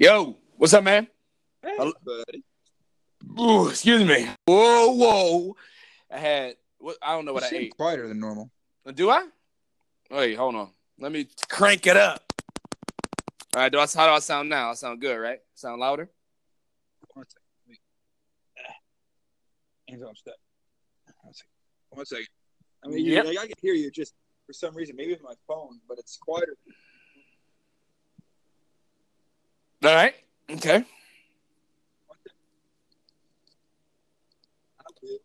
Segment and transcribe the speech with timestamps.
[0.00, 1.08] Yo, what's up, man?
[1.60, 1.92] Hey, Hello?
[2.04, 2.44] buddy.
[3.40, 4.28] Ooh, excuse me.
[4.46, 5.56] Whoa, whoa.
[6.08, 6.96] I had what?
[7.02, 7.76] I don't know what You I ate.
[7.76, 8.48] quieter than normal.
[8.94, 9.26] Do I?
[10.08, 10.70] Wait, hold on.
[11.00, 12.22] Let me crank it up.
[13.56, 14.70] All right, do I, how do I sound now?
[14.70, 15.40] I sound good, right?
[15.56, 16.08] Sound louder?
[17.14, 17.78] One second.
[18.56, 18.72] Ah.
[19.88, 20.34] Hands on step.
[21.22, 21.50] One second.
[21.90, 22.26] One second.
[22.84, 23.24] I mean, Yep.
[23.26, 24.14] like, I can hear you just
[24.46, 26.54] for some reason, maybe with my phone, but it's quieter.
[29.84, 30.14] All right.
[30.50, 30.78] Okay.
[30.78, 32.36] One second.
[34.80, 35.18] I'm good.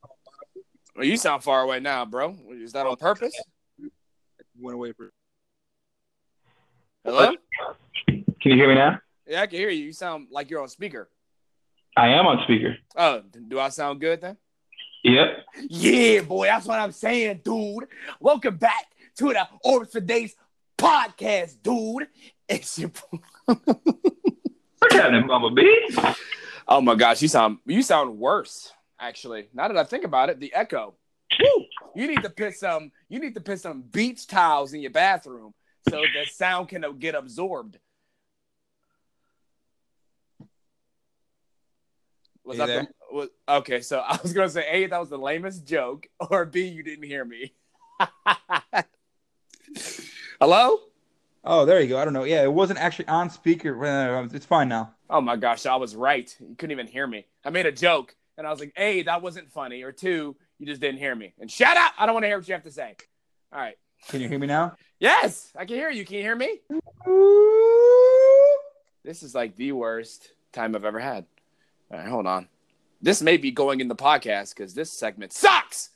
[0.00, 0.62] What you
[0.96, 2.36] Well, you sound far away now, bro.
[2.50, 3.32] Is that on purpose?
[4.58, 5.12] Went away for.
[7.04, 7.34] Hello?
[8.08, 8.98] Can you hear me now?
[9.28, 9.84] Yeah, I can hear you.
[9.84, 11.08] You sound like you're on speaker.
[11.96, 12.76] I am on speaker.
[12.96, 14.36] Oh, do I sound good then?
[15.04, 15.28] Yep.
[15.68, 17.86] Yeah, boy, that's what I'm saying, dude.
[18.18, 18.86] Welcome back
[19.18, 20.34] to the Orbs for Days
[20.76, 22.08] podcast, dude.
[22.48, 22.90] It's your
[23.46, 25.96] What's happening, Bumblebee?
[26.66, 28.72] Oh my gosh, you sound you sound worse.
[28.98, 30.94] Actually, now that I think about it, the echo.
[31.40, 31.64] Woo!
[31.94, 32.92] You need to put some.
[33.08, 35.54] You need to put some beach towels in your bathroom
[35.88, 37.78] so the sound can get absorbed.
[42.44, 43.80] Was You that the, was, okay?
[43.80, 47.04] So I was gonna say, a that was the lamest joke, or b you didn't
[47.04, 47.54] hear me.
[50.40, 50.78] Hello?
[51.42, 51.98] Oh, there you go.
[51.98, 52.24] I don't know.
[52.24, 54.28] Yeah, it wasn't actually on speaker.
[54.32, 54.94] It's fine now.
[55.08, 56.34] Oh my gosh, I was right.
[56.38, 57.26] You couldn't even hear me.
[57.44, 59.82] I made a joke and I was like, A, that wasn't funny.
[59.82, 61.32] Or two, you just didn't hear me.
[61.40, 61.94] And shut up.
[61.98, 62.94] I don't want to hear what you have to say.
[63.52, 63.76] All right.
[64.08, 64.76] Can you hear me now?
[64.98, 66.04] Yes, I can hear you.
[66.04, 66.60] Can you hear me?
[69.02, 71.24] This is like the worst time I've ever had.
[71.90, 72.48] All right, hold on.
[73.00, 75.90] This may be going in the podcast because this segment sucks.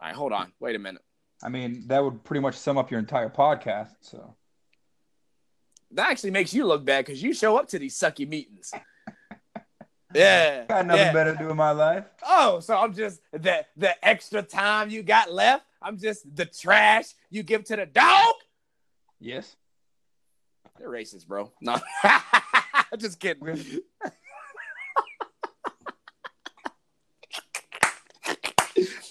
[0.00, 0.52] All right, hold on.
[0.60, 1.02] Wait a minute.
[1.42, 3.96] I mean, that would pretty much sum up your entire podcast.
[4.02, 4.34] So.
[5.94, 8.72] That actually makes you look bad because you show up to these sucky meetings.
[10.14, 10.66] Yeah.
[10.66, 11.12] Got nothing yeah.
[11.12, 12.04] better to do in my life.
[12.24, 15.64] Oh, so I'm just the the extra time you got left.
[15.82, 18.34] I'm just the trash you give to the dog.
[19.18, 19.56] Yes.
[20.78, 21.50] They're racist, bro.
[21.60, 22.20] No, I'm
[22.98, 23.42] just kidding.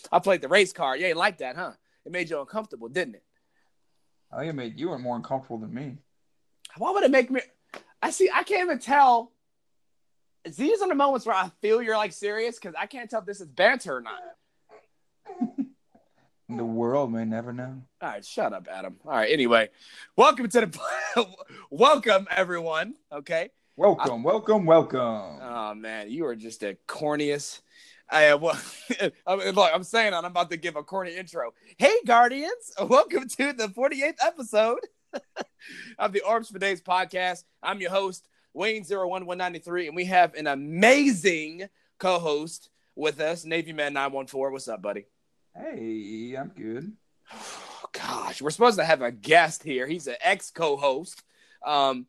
[0.09, 1.01] I played the race card.
[1.01, 1.73] You ain't like that, huh?
[2.05, 3.23] It made you uncomfortable, didn't it?
[4.31, 5.97] I think it made you were more uncomfortable than me.
[6.77, 7.41] Why would it make me?
[8.01, 8.29] I see.
[8.33, 9.31] I can't even tell.
[10.45, 13.25] These are the moments where I feel you're like serious because I can't tell if
[13.25, 14.19] this is banter or not.
[16.49, 17.81] The world may never know.
[18.01, 18.97] All right, shut up, Adam.
[19.05, 19.69] All right, anyway,
[20.17, 21.27] welcome to the
[21.69, 22.95] welcome everyone.
[23.11, 23.49] Okay.
[23.77, 24.99] Welcome, welcome, welcome.
[25.41, 27.61] Oh man, you are just a corniest.
[28.09, 28.59] I uh, well,
[29.25, 31.53] I mean, look, I'm saying I'm about to give a corny intro.
[31.77, 34.79] Hey, Guardians, welcome to the 48th episode
[35.99, 37.43] of the Orbs for Days podcast.
[37.61, 41.67] I'm your host Wayne 01193, and we have an amazing
[41.99, 44.51] co-host with us, Navy Man 914.
[44.51, 45.05] What's up, buddy?
[45.55, 46.93] hey, I'm good.
[47.33, 49.87] Oh, gosh, we're supposed to have a guest here.
[49.87, 51.21] He's an ex co-host.
[51.65, 52.07] Um,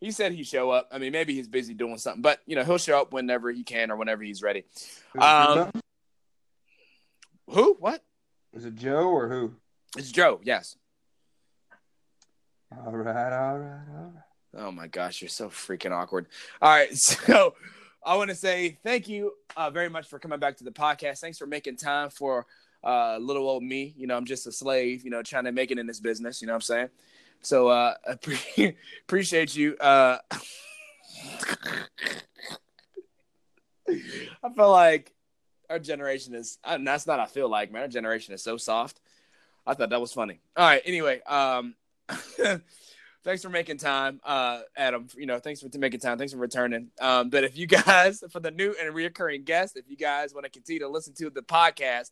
[0.00, 0.88] he said he'd show up.
[0.90, 3.62] I mean, maybe he's busy doing something, but you know, he'll show up whenever he
[3.62, 4.64] can or whenever he's ready.
[5.18, 5.70] Um,
[7.48, 7.76] Who?
[7.78, 8.02] What?
[8.52, 9.54] Is it Joe or who?
[9.96, 10.40] It's Joe.
[10.42, 10.76] Yes.
[12.72, 14.22] All right, all right, all right.
[14.56, 16.26] Oh my gosh, you're so freaking awkward.
[16.62, 17.54] All right, so
[18.04, 21.18] I want to say thank you uh, very much for coming back to the podcast.
[21.18, 22.46] Thanks for making time for
[22.84, 23.92] uh, little old me.
[23.96, 25.04] You know, I'm just a slave.
[25.04, 26.40] You know, trying to make it in this business.
[26.40, 26.88] You know what I'm saying?
[27.42, 29.76] So uh, pre- appreciate you.
[29.76, 30.18] Uh,
[33.88, 35.12] I feel like
[35.68, 36.58] our generation is.
[36.62, 37.18] Uh, that's not.
[37.18, 39.00] I feel like man, our generation is so soft.
[39.66, 40.40] I thought that was funny.
[40.56, 40.82] All right.
[40.84, 41.74] Anyway, um,
[43.24, 45.08] thanks for making time, uh, Adam.
[45.16, 46.18] You know, thanks for making time.
[46.18, 46.88] Thanks for returning.
[47.00, 50.44] Um, but if you guys, for the new and reoccurring guests, if you guys want
[50.44, 52.10] to continue to listen to the podcast,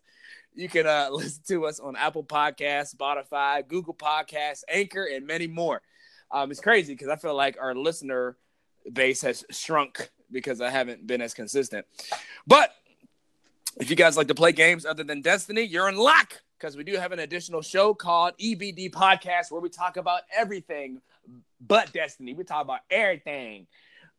[0.55, 5.47] you can uh, listen to us on Apple Podcasts, Spotify, Google Podcasts, Anchor, and many
[5.47, 5.83] more.
[6.31, 8.37] Um, it's crazy because I feel like our listener
[8.93, 11.87] base has shrunk because I haven't been as consistent.
[12.47, 12.71] But
[13.81, 16.85] if you guys like to play games other than Destiny, you're in luck because we
[16.85, 21.01] do have an additional show called EBD Podcast where we talk about everything
[21.61, 22.35] but Destiny.
[22.35, 23.67] We talk about everything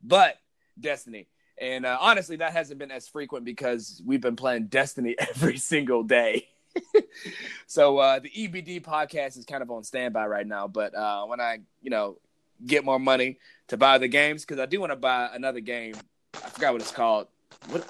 [0.02, 0.38] but
[0.80, 1.28] Destiny.
[1.60, 6.04] And uh, honestly, that hasn't been as frequent because we've been playing Destiny every single
[6.04, 6.48] day.
[7.68, 10.68] so uh, the EBD podcast is kind of on standby right now.
[10.68, 12.18] But uh, when I, you know,
[12.66, 15.96] get more money to buy the games, because I do want to buy another game.
[16.36, 17.28] I forgot what it's called.
[17.70, 17.86] What?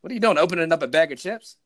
[0.00, 0.38] What are you doing?
[0.38, 1.56] Opening up a bag of chips?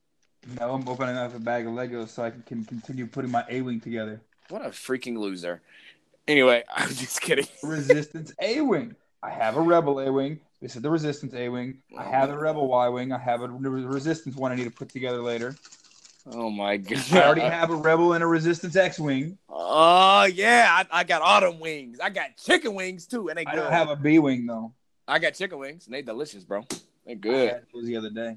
[0.59, 3.81] No, I'm opening up a bag of Legos so I can, continue putting my A-wing
[3.81, 4.21] together.
[4.49, 5.61] What a freaking loser.
[6.27, 7.47] Anyway, I'm just kidding.
[7.63, 8.97] Resistance A-wing.
[9.23, 10.41] I have a Rebel A wing.
[10.63, 11.79] This is the Resistance A wing.
[11.97, 13.13] I have a Rebel Y wing.
[13.13, 15.57] I have a Resistance one I need to put together later.
[16.27, 17.03] Oh my god!
[17.13, 19.39] I already have a Rebel and a Resistance X wing.
[19.49, 21.99] Oh yeah, I, I got autumn wings.
[21.99, 23.63] I got chicken wings too, and they I good.
[23.63, 24.73] don't have a B wing though.
[25.09, 26.67] I got chicken wings, and they delicious, bro.
[27.07, 27.51] They I good.
[27.51, 28.37] had those the other day.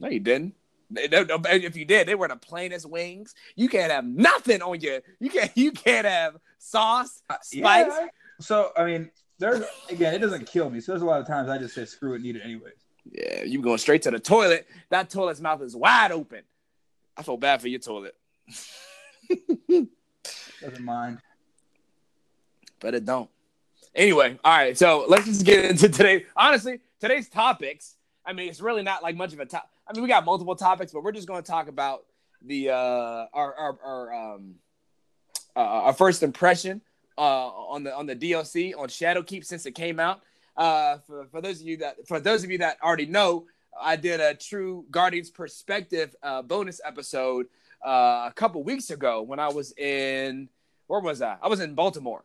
[0.00, 0.54] No, you didn't.
[0.92, 1.24] They- they-
[1.64, 3.34] if you did, they were the plainest wings.
[3.56, 5.00] You can't have nothing on your.
[5.20, 5.50] You can't.
[5.56, 7.86] You can't have sauce, Uh, spice.
[7.88, 8.06] yeah.
[8.40, 10.80] So I mean, there's again, it doesn't kill me.
[10.80, 12.74] So there's a lot of times I just say screw it, need it anyways.
[13.10, 14.68] Yeah, you going straight to the toilet.
[14.90, 16.42] That toilet's mouth is wide open.
[17.16, 18.14] I feel bad for your toilet,
[19.68, 21.18] Doesn't mind.
[22.80, 23.28] but it don't.
[23.94, 24.78] Anyway, all right.
[24.78, 26.24] So let's just get into today.
[26.36, 27.96] Honestly, today's topics.
[28.24, 29.68] I mean, it's really not like much of a top.
[29.86, 32.04] I mean, we got multiple topics, but we're just going to talk about
[32.44, 34.54] the uh our our, our um
[35.54, 36.80] uh, our first impression
[37.16, 40.22] uh on the on the DLC on Shadowkeep since it came out.
[40.56, 43.46] Uh, for, for those of you that for those of you that already know,
[43.80, 47.46] I did a true Guardians perspective uh, bonus episode
[47.84, 50.48] uh, a couple weeks ago when I was in
[50.86, 51.36] where was I?
[51.42, 52.24] I was in Baltimore.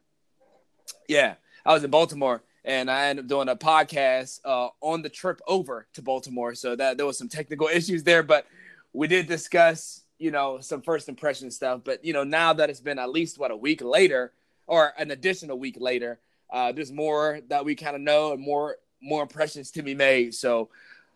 [1.07, 5.09] Yeah, I was in Baltimore, and I ended up doing a podcast uh, on the
[5.09, 6.53] trip over to Baltimore.
[6.53, 8.45] So that there was some technical issues there, but
[8.93, 11.81] we did discuss, you know, some first impression stuff.
[11.83, 14.33] But you know, now that it's been at least what a week later,
[14.67, 16.19] or an additional week later,
[16.51, 20.35] uh, there's more that we kind of know and more more impressions to be made.
[20.35, 20.69] So,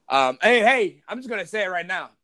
[0.08, 2.10] um, hey, hey, I'm just gonna say it right now.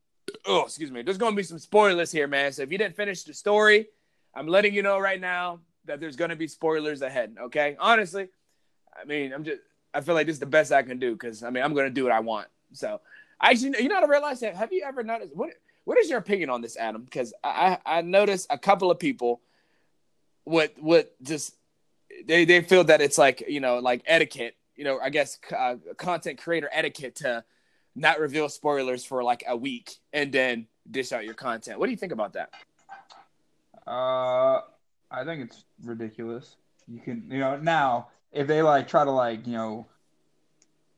[0.46, 1.02] Oh, excuse me.
[1.02, 2.54] There's gonna be some spoilers here, man.
[2.54, 3.88] So if you didn't finish the story,
[4.34, 7.36] I'm letting you know right now that there's gonna be spoilers ahead.
[7.42, 8.30] Okay, honestly,
[9.00, 9.62] I mean, I'm just
[9.94, 11.90] I feel like this is the best I can do because I mean I'm gonna
[11.90, 12.48] do what I want.
[12.74, 13.02] So,
[13.40, 15.52] I you know, what I realized that have you ever noticed what
[15.86, 17.04] what is your opinion on this, Adam?
[17.04, 19.42] Because I I noticed a couple of people
[20.46, 21.56] would would just
[22.26, 25.76] they they feel that it's like you know like etiquette, you know, I guess uh,
[25.98, 27.44] content creator etiquette to
[27.96, 31.80] not reveal spoilers for like a week and then dish out your content.
[31.80, 32.52] What do you think about that?
[33.86, 34.62] Uh,
[35.10, 36.56] I think it's ridiculous.
[36.88, 39.88] You can, you know, now if they like try to like, you know,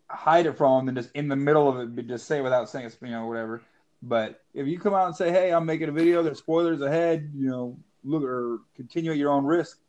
[0.08, 2.44] hide it from them, then just in the middle of it, but just say it
[2.44, 3.62] without saying it's, you know, whatever.
[4.02, 6.24] But if you come out and say, "Hey, I'm making a video.
[6.24, 9.80] There's spoilers ahead," you know, look or continue at your own risk.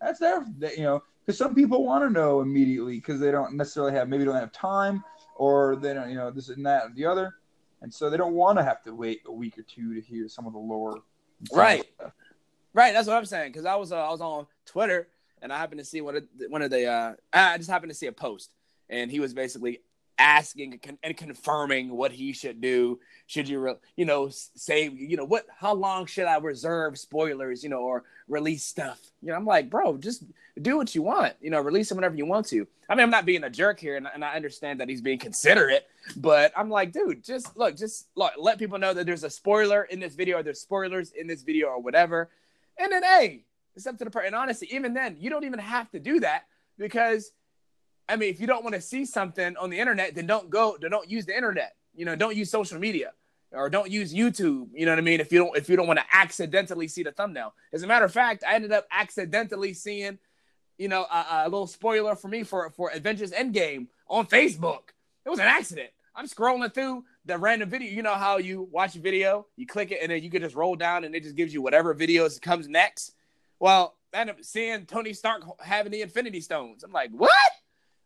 [0.00, 3.56] That's their, that, you know, because some people want to know immediately because they don't
[3.56, 5.02] necessarily have maybe don't have time
[5.36, 7.34] or they don't, you know, this and that and the other,
[7.82, 10.28] and so they don't want to have to wait a week or two to hear
[10.28, 11.00] some of the lore.
[11.40, 12.12] and some of the Right.
[12.72, 13.52] Right, that's what I'm saying.
[13.52, 15.08] Because I was uh, I was on Twitter
[15.46, 17.90] and I happened to see one of the, one of the uh, I just happened
[17.90, 18.50] to see a post
[18.90, 19.78] and he was basically
[20.18, 22.98] asking and confirming what he should do.
[23.26, 25.46] Should you, re- you know, say, you know, what?
[25.56, 29.00] How long should I reserve spoilers, you know, or release stuff?
[29.22, 30.24] You know, I'm like, bro, just
[30.60, 31.34] do what you want.
[31.40, 32.66] You know, release them whenever you want to.
[32.88, 35.18] I mean, I'm not being a jerk here, and, and I understand that he's being
[35.18, 39.30] considerate, but I'm like, dude, just look, just look, let people know that there's a
[39.30, 42.30] spoiler in this video, or there's spoilers in this video, or whatever.
[42.78, 43.45] And then, hey,
[43.76, 44.28] it's up to the person.
[44.28, 46.44] And honestly, even then, you don't even have to do that
[46.78, 47.30] because,
[48.08, 50.76] I mean, if you don't want to see something on the internet, then don't go.
[50.80, 51.76] Then don't use the internet.
[51.94, 53.12] You know, don't use social media
[53.52, 54.68] or don't use YouTube.
[54.74, 55.20] You know what I mean?
[55.20, 57.54] If you don't, if you don't want to accidentally see the thumbnail.
[57.72, 60.18] As a matter of fact, I ended up accidentally seeing,
[60.78, 64.90] you know, a, a little spoiler for me for for Avengers Endgame on Facebook.
[65.24, 65.90] It was an accident.
[66.14, 67.90] I'm scrolling through the random video.
[67.90, 70.54] You know how you watch a video, you click it, and then you can just
[70.54, 73.15] roll down, and it just gives you whatever videos comes next.
[73.58, 76.82] Well, I ended up seeing Tony Stark having the Infinity Stones.
[76.84, 77.30] I'm like, what?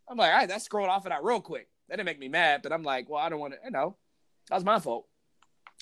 [0.08, 1.68] I'm like, all right, that scrolled off of that real quick.
[1.88, 3.96] That didn't make me mad, but I'm like, well, I don't want to, you know,
[4.48, 5.06] that was my fault.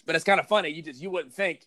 [0.06, 0.70] But it's kind of funny.
[0.70, 1.66] You just you wouldn't think,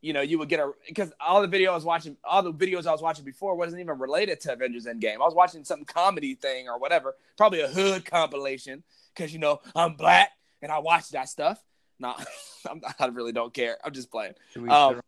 [0.00, 2.52] you know, you would get a because all the video I was watching, all the
[2.52, 5.14] videos I was watching before wasn't even related to Avengers Endgame.
[5.14, 8.82] I was watching some comedy thing or whatever, probably a hood compilation
[9.14, 10.30] because you know I'm black
[10.62, 11.62] and I watch that stuff.
[12.00, 12.16] Nah,
[12.70, 13.78] I'm, I really don't care.
[13.84, 14.34] I'm just playing.
[14.68, 15.00] Um?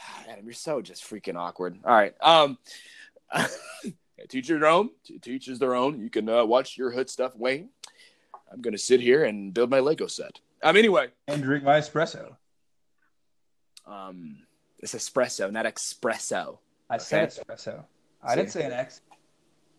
[0.28, 1.78] Adam, you're so just freaking awkward.
[1.84, 2.14] All right.
[2.20, 2.58] Um,
[4.28, 4.90] teach your own.
[5.20, 6.00] Teach is their own.
[6.00, 7.70] You can uh, watch your hood stuff, Wayne.
[8.52, 10.40] I'm gonna sit here and build my Lego set.
[10.62, 10.76] Um.
[10.76, 12.36] Anyway, and drink my espresso.
[13.86, 14.38] um,
[14.80, 16.58] it's espresso, not espresso.
[16.88, 17.84] I said espresso.
[18.22, 19.00] I didn't say an X.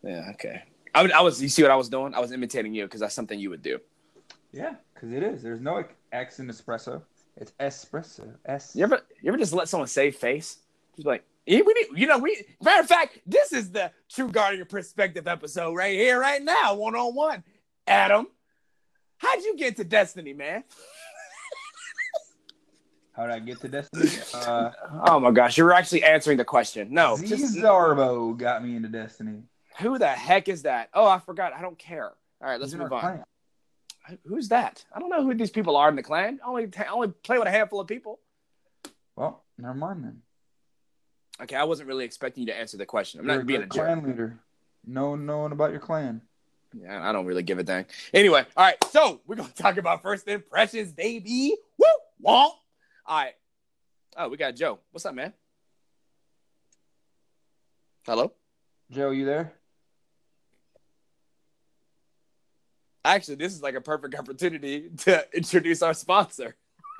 [0.03, 0.29] Yeah.
[0.31, 0.63] Okay.
[0.95, 1.41] I, I was.
[1.41, 2.13] You see what I was doing?
[2.13, 3.79] I was imitating you because that's something you would do.
[4.51, 5.41] Yeah, because it is.
[5.41, 7.01] There's no X in espresso.
[7.41, 8.35] It's espresso.
[8.45, 8.75] S.
[8.75, 9.01] You ever?
[9.19, 10.59] You ever just let someone save face?
[10.95, 11.23] Just like.
[11.47, 15.27] "Yeah, We need, you know, we matter of fact, this is the True Guardian Perspective
[15.27, 17.43] episode right here, right now, one on one.
[17.87, 18.27] Adam,
[19.17, 20.63] how'd you get to Destiny, man?
[23.13, 24.09] How did I get to Destiny?
[24.35, 24.71] Uh,
[25.07, 26.93] Oh my gosh, you were actually answering the question.
[26.93, 29.41] No, just Zarbo got me into Destiny.
[29.79, 30.89] Who the heck is that?
[30.93, 31.53] Oh, I forgot.
[31.53, 32.11] I don't care.
[32.41, 33.23] All right, let's He's move on.
[34.25, 34.83] Who's that?
[34.93, 36.39] I don't know who these people are in the clan.
[36.43, 38.19] I only I only play with a handful of people.
[39.15, 40.21] Well, never mind then.
[41.41, 43.19] Okay, I wasn't really expecting you to answer the question.
[43.19, 43.85] I'm You're not being a good jerk.
[43.85, 44.39] clan leader.
[44.85, 46.21] No knowing about your clan.
[46.73, 47.85] Yeah, I don't really give a dang.
[48.13, 51.55] Anyway, all right, so we're gonna talk about first impressions, baby.
[51.77, 51.85] Woo!
[52.25, 52.51] Womp!
[53.05, 53.33] All right.
[54.17, 54.79] Oh, we got Joe.
[54.91, 55.33] What's up, man?
[58.05, 58.33] Hello?
[58.89, 59.53] Joe, you there?
[63.03, 66.55] Actually, this is like a perfect opportunity to introduce our sponsor.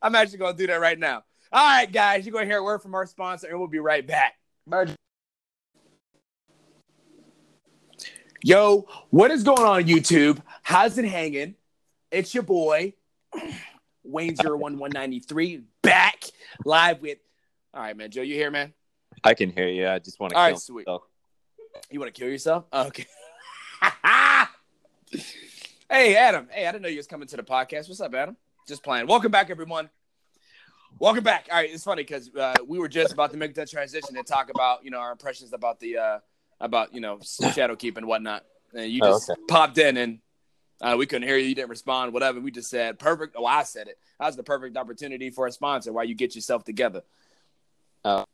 [0.00, 1.24] I'm actually gonna do that right now.
[1.52, 4.06] All right, guys, you're gonna hear a word from our sponsor, and we'll be right
[4.06, 4.34] back.
[8.42, 10.40] Yo, what is going on YouTube?
[10.62, 11.54] How's it hanging?
[12.10, 12.94] It's your boy,
[14.08, 16.24] Wayne01193, back
[16.64, 17.18] live with.
[17.74, 18.10] All right, man.
[18.10, 18.72] Joe, you here, man?
[19.22, 19.88] I can hear you.
[19.88, 20.86] I just want to All kill right, sweet.
[20.86, 21.02] myself.
[21.90, 22.64] You want to kill yourself?
[22.72, 23.06] Okay.
[25.90, 26.48] hey, Adam.
[26.50, 27.88] Hey, I didn't know you was coming to the podcast.
[27.88, 28.36] What's up, Adam?
[28.66, 29.06] Just playing.
[29.06, 29.90] Welcome back, everyone.
[30.98, 31.48] Welcome back.
[31.50, 34.26] All right, it's funny because uh, we were just about to make that transition and
[34.26, 36.18] talk about you know our impressions about the uh,
[36.60, 38.44] about you know Shadowkeep and whatnot.
[38.74, 40.18] And you Oh, just popped in and
[40.80, 41.48] uh, we couldn't hear you.
[41.48, 42.12] You didn't respond.
[42.12, 42.40] Whatever.
[42.40, 43.34] We just said perfect.
[43.38, 43.98] Oh, I said it.
[44.18, 47.02] That was the perfect opportunity for a sponsor while you get yourself together.
[48.04, 48.24] Oh.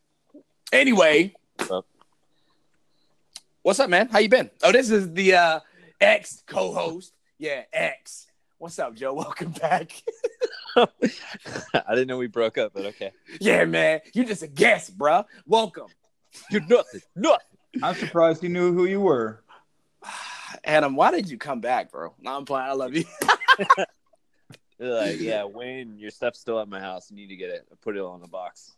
[0.72, 1.34] Anyway.
[3.62, 4.08] What's up, man?
[4.08, 4.50] How you been?
[4.62, 5.60] Oh, this is the uh,
[6.00, 7.12] ex co-host.
[7.38, 8.26] Yeah, ex.
[8.58, 9.14] What's up, Joe?
[9.14, 9.92] Welcome back.
[10.76, 10.86] I
[11.90, 13.12] didn't know we broke up, but okay.
[13.40, 14.00] yeah, man.
[14.14, 15.24] You're just a guest, bruh.
[15.46, 15.88] Welcome.
[16.50, 17.02] You're nothing.
[17.14, 17.46] Nothing.
[17.82, 19.42] I'm surprised you knew who you were.
[20.64, 22.14] Adam, why did you come back, bro?
[22.20, 22.68] No, I'm playing.
[22.68, 23.04] I love you.
[24.78, 27.08] Like, yeah, Wayne, your stuff's still at my house.
[27.08, 27.68] You need to get it.
[27.82, 28.72] Put it on the box.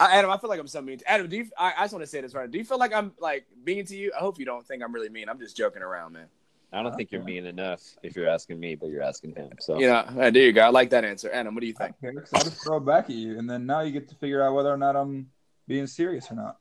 [0.00, 0.98] Adam, I feel like I'm so mean.
[0.98, 1.46] To, Adam, do you?
[1.58, 2.50] I, I just want to say this right.
[2.50, 4.12] Do you feel like I'm like mean to you?
[4.16, 5.28] I hope you don't think I'm really mean.
[5.28, 6.26] I'm just joking around, man.
[6.72, 9.50] I don't think you're mean enough if you're asking me, but you're asking him.
[9.60, 10.62] So You know, uh, there you go.
[10.62, 11.30] I like that answer.
[11.32, 11.94] Adam, what do you think?
[12.02, 14.16] Okay, 'cause I just throw it back at you, and then now you get to
[14.16, 15.30] figure out whether or not I'm
[15.68, 16.58] being serious or not.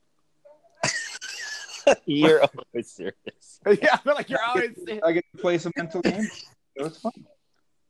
[2.05, 3.59] you're always serious.
[3.81, 4.77] yeah, I feel like you're always.
[5.03, 6.45] I get to play some mental games.
[6.77, 7.11] So it's fun.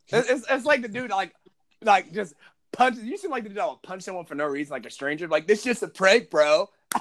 [0.08, 1.34] It's, it's, it's like the dude like
[1.82, 2.34] like just
[2.74, 2.98] punch.
[2.98, 5.28] You seem like the dude that will punch someone for no reason, like a stranger.
[5.28, 6.70] Like this is just a prank, bro.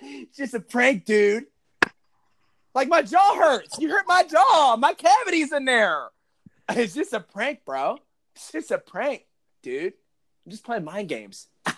[0.00, 1.44] it's just a prank, dude.
[2.74, 3.78] Like my jaw hurts.
[3.78, 4.76] You hurt my jaw.
[4.78, 6.08] My cavity's in there.
[6.74, 7.98] It's just a prank, bro.
[8.34, 9.26] It's just a prank,
[9.62, 9.92] dude.
[10.46, 11.48] I'm just playing mind games.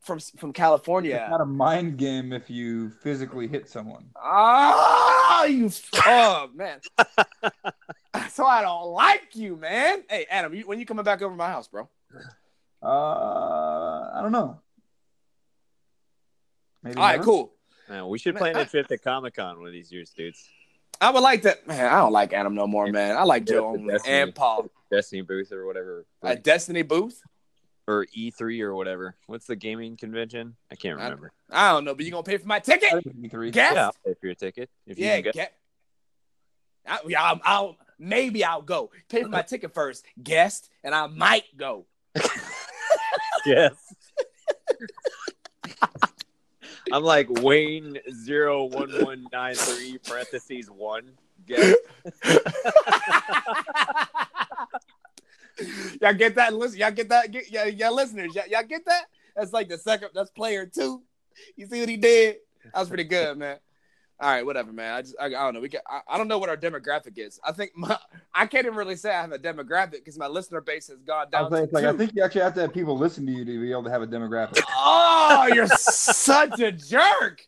[0.00, 1.20] from from California.
[1.20, 4.06] It's not a mind game if you physically hit someone.
[4.16, 5.70] Oh, you!
[6.06, 6.80] Oh man,
[8.14, 10.02] that's why I don't like you, man.
[10.08, 11.88] Hey, Adam, you, when you coming back over to my house, bro?
[12.82, 14.60] Uh, I don't know.
[16.82, 17.24] Maybe All right, never?
[17.24, 17.52] cool.
[17.88, 20.48] Man, we should plan a trip to Comic Con one of these years, dudes.
[21.00, 21.66] I would like that.
[21.66, 23.16] Man, I don't like Adam no more, man.
[23.16, 24.16] I like Joe only Destiny.
[24.18, 24.70] and Paul.
[24.90, 27.22] Destiny booth or whatever, At Destiny booth?
[27.86, 29.16] or E3 or whatever.
[29.26, 30.56] What's the gaming convention?
[30.70, 31.32] I can't remember.
[31.50, 32.90] I don't know, but you gonna pay for my ticket?
[32.90, 33.50] think it'd be three.
[33.50, 33.74] Guest?
[33.74, 35.30] Yeah, I'll pay for your ticket if you Yeah, can go.
[35.32, 35.52] get.
[36.86, 38.90] I, yeah, I'll, I'll maybe I'll go.
[39.08, 41.86] Pay for my ticket first, guest, and I might go.
[43.46, 43.94] Yes.
[46.92, 51.12] I'm like Wayne zero one one nine three parentheses one.
[51.46, 51.76] Guess.
[56.00, 56.52] y'all get that?
[56.52, 57.30] Listen, y'all get that?
[57.30, 59.04] Get, y'all, y'all listeners, y'all, y'all get that?
[59.36, 60.10] That's like the second.
[60.14, 61.02] That's player two.
[61.56, 62.36] You see what he did?
[62.64, 63.58] That was pretty good, man.
[64.20, 64.92] All right, whatever, man.
[64.92, 65.60] I just I, I don't know.
[65.60, 67.40] We get, I, I don't know what our demographic is.
[67.42, 67.98] I think my
[68.34, 71.28] I can't even really say I have a demographic because my listener base has gone
[71.28, 73.24] I, down was to like, like, I think you actually have to have people listen
[73.24, 74.62] to you to be able to have a demographic.
[74.76, 77.46] Oh, you're such a jerk.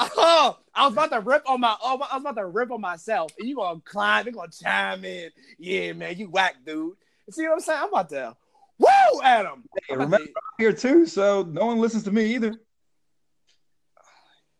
[0.00, 1.76] Oh, I was about to rip on my.
[1.80, 4.26] Oh, I was about to rip on myself, and you gonna climb?
[4.26, 5.30] You gonna chime in?
[5.58, 6.94] Yeah, man, you whack, dude.
[7.30, 7.80] See what I'm saying?
[7.82, 8.36] I'm about to.
[8.78, 9.62] Woo, Adam.
[9.86, 12.56] Hey, remember, I'm here too, so no one listens to me either.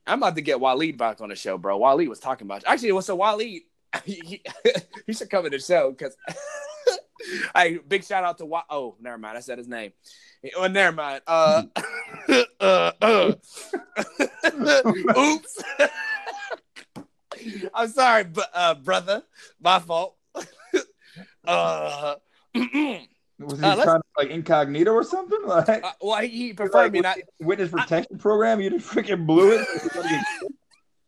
[0.06, 1.78] I'm about to get Waleed back on the show, bro.
[1.78, 2.64] Waleed was talking about.
[2.66, 3.62] Actually, was so Waleed.
[4.04, 4.42] He, he,
[5.06, 6.16] he should come in the show because.
[7.54, 9.36] hey, big shout out to Wa- Oh, never mind.
[9.38, 9.92] I said his name.
[10.56, 11.22] Oh, never mind.
[11.26, 11.62] Uh,
[12.60, 13.32] uh, uh.
[15.16, 15.62] Oops.
[17.72, 19.22] I'm sorry, but uh, brother,
[19.60, 20.16] my fault.
[21.46, 22.16] uh,
[23.38, 25.40] Was he Uh, trying to like incognito or something?
[25.46, 27.18] Like uh, well, he, preferred me not.
[27.40, 28.60] witness protection program?
[28.60, 29.66] You just freaking blew it.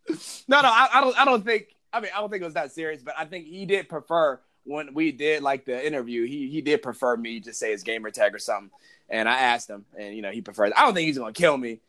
[0.48, 1.18] No, no, I, I don't.
[1.18, 1.66] I don't think.
[1.92, 4.38] I mean, I don't think it was that serious, but I think he did prefer
[4.66, 8.10] when we did like the interview, he he did prefer me to say his gamer
[8.10, 8.70] tag or something.
[9.08, 10.72] And I asked him, and you know he preferred.
[10.76, 11.80] I don't think he's gonna kill me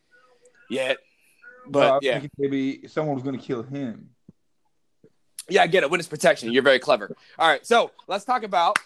[0.70, 0.98] yet,
[1.68, 4.12] but I'm yeah, maybe someone was going to kill him.
[5.50, 5.90] yeah, I get it.
[5.90, 6.52] Witness protection.
[6.52, 7.16] You're very clever.
[7.40, 8.78] All right, so let's talk about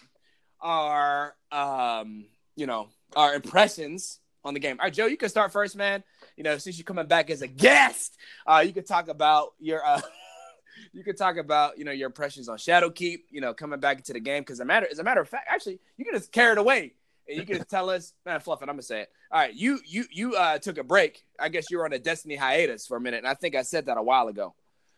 [0.62, 2.24] our um,
[2.56, 4.78] you know, our impressions on the game.
[4.80, 6.02] All right, Joe, you can start first, man.
[6.36, 8.16] You know, since you're coming back as a guest,
[8.46, 10.00] uh, you could talk about your uh,
[10.92, 13.22] you could talk about you know your impressions on Shadowkeep.
[13.30, 15.48] You know, coming back into the game because a matter as a matter of fact,
[15.50, 16.94] actually, you can just carry it away
[17.28, 18.68] and you can just tell us, man, fluff it.
[18.68, 19.10] I'm gonna say it.
[19.30, 21.24] All right, you you you uh, took a break.
[21.38, 23.62] I guess you were on a Destiny hiatus for a minute, and I think I
[23.62, 24.54] said that a while ago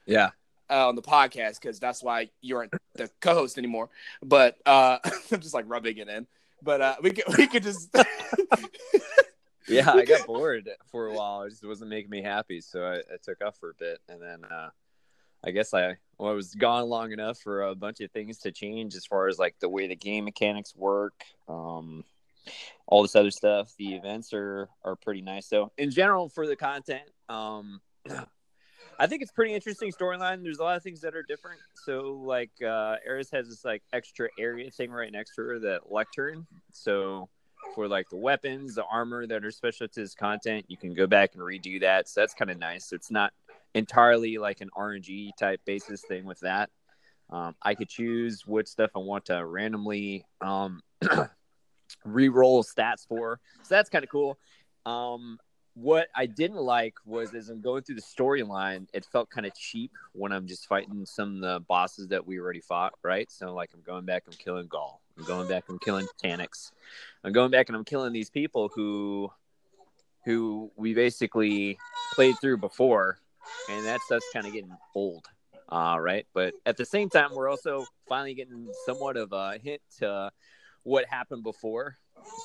[0.06, 0.30] Yeah.
[0.70, 3.90] Uh, on the podcast because that's why you aren't the co-host anymore.
[4.22, 4.98] But uh,
[5.32, 6.26] I'm just like rubbing it in.
[6.62, 7.94] But uh, we could we could just
[9.68, 11.42] Yeah, I got bored for a while.
[11.42, 14.20] It just wasn't making me happy, so I, I took off for a bit, and
[14.20, 14.70] then uh,
[15.42, 18.52] I guess I well, I was gone long enough for a bunch of things to
[18.52, 22.04] change as far as like the way the game mechanics work, um,
[22.86, 23.74] all this other stuff.
[23.78, 25.72] The events are are pretty nice, though.
[25.78, 27.80] In general, for the content, um,
[28.98, 30.42] I think it's pretty interesting storyline.
[30.42, 31.60] There's a lot of things that are different.
[31.84, 35.92] So like uh Eris has this like extra area thing right next to her that
[35.92, 36.46] lectern.
[36.72, 37.28] So
[37.74, 41.06] for like the weapons, the armor that are special to this content, you can go
[41.06, 42.08] back and redo that.
[42.08, 42.86] So that's kind of nice.
[42.86, 43.32] So it's not
[43.74, 46.70] entirely like an RNG type basis thing with that.
[47.30, 50.82] Um, I could choose what stuff I want to randomly um,
[52.04, 53.40] re-roll stats for.
[53.62, 54.38] So that's kind of cool.
[54.86, 55.38] Um,
[55.74, 59.54] what I didn't like was as I'm going through the storyline, it felt kind of
[59.54, 63.30] cheap when I'm just fighting some of the bosses that we already fought, right?
[63.30, 64.98] So like I'm going back, I'm killing Ghaul.
[65.18, 66.70] I'm going back, I'm killing Taniks.
[67.24, 69.30] I'm going back and I'm killing these people who
[70.24, 71.76] who we basically
[72.14, 73.18] played through before,
[73.68, 75.26] and that stuff's kind of getting old.
[75.68, 76.26] Uh, right.
[76.32, 80.30] But at the same time, we're also finally getting somewhat of a hint to
[80.82, 81.98] what happened before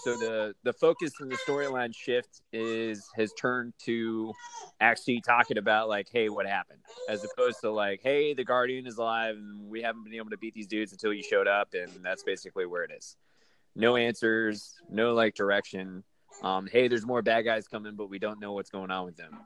[0.04, 4.34] so the the focus in the storyline shift is has turned to
[4.80, 6.80] actually talking about like hey what happened?
[7.08, 10.38] As opposed to like hey the guardian is alive and we haven't been able to
[10.38, 13.18] beat these dudes until you showed up and that's basically where it is.
[13.76, 16.04] No answers no like direction.
[16.44, 19.18] Um hey there's more bad guys coming but we don't know what's going on with
[19.18, 19.38] them.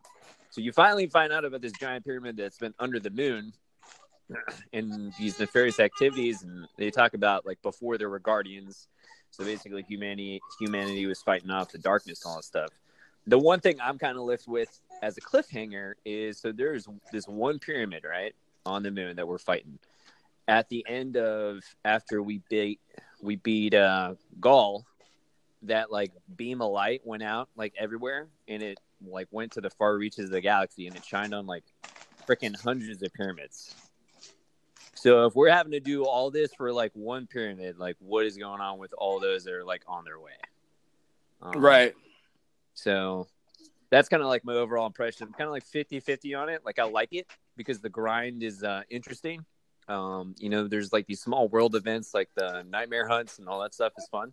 [0.49, 3.53] So you finally find out about this giant pyramid that's been under the moon
[4.73, 8.87] and these nefarious activities and they talk about like before there were guardians
[9.33, 12.69] so basically, humanity humanity was fighting off the darkness and all that stuff.
[13.25, 17.27] The one thing I'm kind of left with as a cliffhanger is so there's this
[17.27, 19.79] one pyramid right on the moon that we're fighting.
[20.47, 22.79] At the end of after we beat
[23.23, 24.83] we beat uh, Ghaul,
[25.63, 29.71] that like beam of light went out like everywhere, and it like went to the
[29.71, 31.63] far reaches of the galaxy, and it shined on like
[32.27, 33.73] freaking hundreds of pyramids.
[35.03, 38.37] So if we're having to do all this for like one pyramid, like what is
[38.37, 40.31] going on with all those that are like on their way?
[41.41, 41.93] Um, right.
[42.73, 43.27] So
[43.89, 45.27] that's kind of like my overall impression.
[45.27, 46.61] I'm kind of like 50 50 on it.
[46.65, 49.43] Like I like it because the grind is uh, interesting.
[49.89, 53.59] Um, you know, there's like these small world events like the nightmare hunts and all
[53.59, 54.31] that stuff is fun.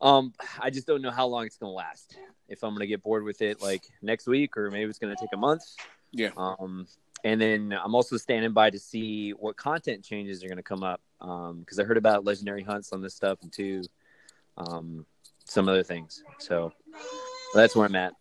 [0.00, 2.16] Um, I just don't know how long it's gonna last.
[2.48, 5.30] If I'm gonna get bored with it like next week or maybe it's gonna take
[5.34, 5.64] a month.
[6.12, 6.30] Yeah.
[6.36, 6.86] Um,
[7.24, 10.82] and then I'm also standing by to see what content changes are going to come
[10.82, 13.82] up because I heard about legendary hunts on this stuff and too
[14.56, 15.06] um,
[15.44, 16.22] some other things.
[16.38, 16.72] So
[17.54, 18.14] that's where I'm at.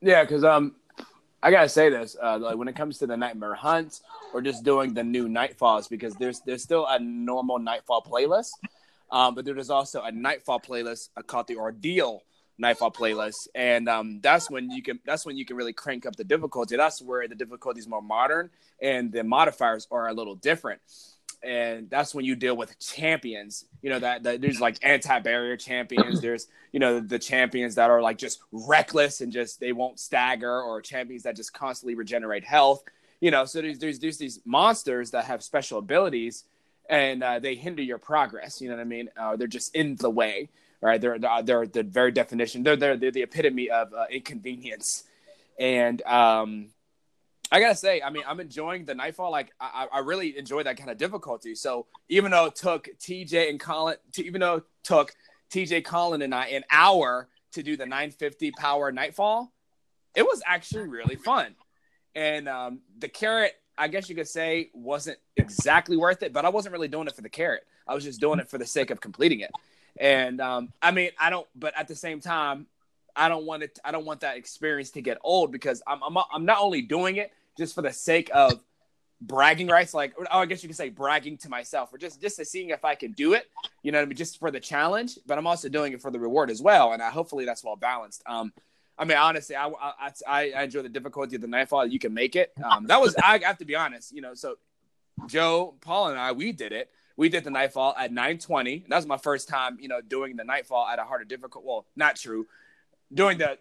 [0.00, 0.74] Yeah, because um,
[1.42, 2.16] I gotta say this.
[2.22, 4.02] Uh, like when it comes to the nightmare hunts
[4.34, 8.50] or just doing the new nightfalls, because there's there's still a normal nightfall playlist,
[9.10, 12.22] um, but there's also a nightfall playlist called the Ordeal
[12.58, 16.16] Nightfall playlist, and um, that's when you can that's when you can really crank up
[16.16, 16.76] the difficulty.
[16.76, 20.80] That's where the difficulty is more modern and the modifiers are a little different.
[21.42, 23.66] And that's when you deal with champions.
[23.82, 26.20] You know that, that there's like anti-barrier champions.
[26.22, 30.62] There's you know the champions that are like just reckless and just they won't stagger,
[30.62, 32.82] or champions that just constantly regenerate health.
[33.20, 36.44] You know, so there's there's, there's these monsters that have special abilities,
[36.88, 38.60] and uh, they hinder your progress.
[38.60, 39.10] You know what I mean?
[39.16, 40.48] Uh, they're just in the way
[40.86, 41.00] right?
[41.00, 42.62] They're they're the very definition.
[42.62, 45.02] They're they're, they're the epitome of uh, inconvenience.
[45.58, 46.68] And um,
[47.50, 49.32] I gotta say, I mean, I'm enjoying the Nightfall.
[49.32, 51.56] Like, I, I really enjoy that kind of difficulty.
[51.56, 55.12] So even though it took TJ and Colin, to, even though it took
[55.50, 59.52] TJ, Colin, and I an hour to do the 950 power Nightfall,
[60.14, 61.56] it was actually really fun.
[62.14, 66.50] And um, the carrot, I guess you could say, wasn't exactly worth it, but I
[66.50, 67.64] wasn't really doing it for the carrot.
[67.88, 69.50] I was just doing it for the sake of completing it.
[69.98, 72.66] And um, I mean, I don't, but at the same time,
[73.14, 73.78] I don't want it.
[73.84, 77.16] I don't want that experience to get old because I'm, I'm, I'm not only doing
[77.16, 78.60] it just for the sake of
[79.20, 82.36] bragging rights, like oh, I guess you could say bragging to myself, or just just
[82.36, 83.46] to seeing if I can do it.
[83.82, 86.20] You know, I mean, just for the challenge, but I'm also doing it for the
[86.20, 88.22] reward as well, and I, hopefully that's well balanced.
[88.26, 88.52] Um,
[88.98, 91.86] I mean, honestly, I, I I enjoy the difficulty of the nightfall.
[91.86, 92.52] You can make it.
[92.62, 94.12] Um, that was I have to be honest.
[94.12, 94.56] You know, so
[95.26, 96.90] Joe, Paul, and I we did it.
[97.16, 98.86] We did the nightfall at 9:20.
[98.88, 101.64] That was my first time, you know, doing the nightfall at a harder difficult.
[101.64, 102.46] Well, not true.
[103.12, 103.58] Doing the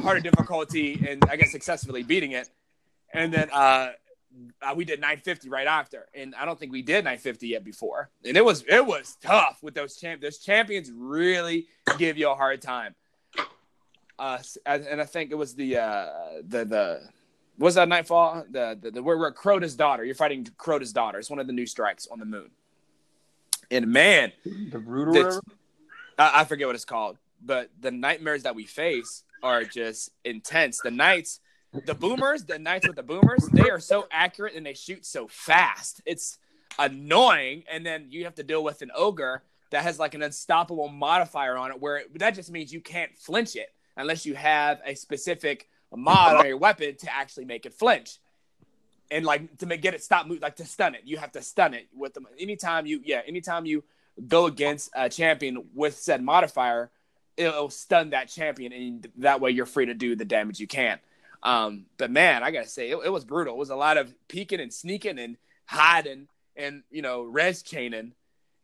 [0.00, 2.48] harder difficulty and I guess successfully beating it,
[3.12, 3.92] and then uh,
[4.62, 8.10] uh, we did 950 right after, and I don't think we did 950 yet before,
[8.24, 10.20] and it was it was tough with those champ.
[10.20, 11.66] Those champions really
[11.98, 12.94] give you a hard time.
[14.18, 16.08] Uh, and I think it was the uh,
[16.42, 17.00] the the
[17.58, 18.44] was that Nightfall?
[18.50, 20.04] The the, the where we're Crota's daughter.
[20.04, 21.18] You're fighting Crota's daughter.
[21.18, 22.50] It's one of the new strikes on the moon.
[23.70, 25.40] And man, the root
[26.18, 30.80] I, I forget what it's called, but the nightmares that we face are just intense.
[30.80, 31.40] The knights,
[31.86, 35.28] the boomers, the knights with the boomers, they are so accurate and they shoot so
[35.28, 36.00] fast.
[36.06, 36.38] It's
[36.78, 37.64] annoying.
[37.70, 41.56] And then you have to deal with an ogre that has like an unstoppable modifier
[41.56, 44.94] on it, where it, that just means you can't flinch it unless you have a
[44.94, 48.18] specific mod on your weapon to actually make it flinch.
[49.10, 51.42] And like to make get it stop move like to stun it, you have to
[51.42, 52.26] stun it with them.
[52.38, 53.84] Anytime you yeah, anytime you
[54.26, 56.90] go against a champion with said modifier,
[57.36, 60.98] it'll stun that champion, and that way you're free to do the damage you can.
[61.42, 63.54] Um, but man, I gotta say, it, it was brutal.
[63.54, 68.12] It was a lot of peeking and sneaking and hiding and you know res chaining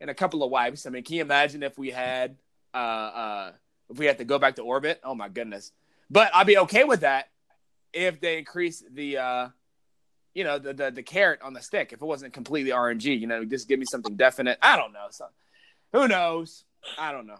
[0.01, 0.85] and a couple of wipes.
[0.85, 2.35] I mean, can you imagine if we had
[2.73, 3.51] uh, uh,
[3.89, 4.99] if we had to go back to orbit?
[5.03, 5.71] Oh my goodness!
[6.09, 7.29] But I'd be okay with that
[7.93, 9.47] if they increase the uh,
[10.35, 11.93] you know the, the the carrot on the stick.
[11.93, 14.59] If it wasn't completely RNG, you know, just give me something definite.
[14.61, 15.07] I don't know.
[15.09, 15.25] So
[15.93, 16.65] who knows?
[16.99, 17.39] I don't know.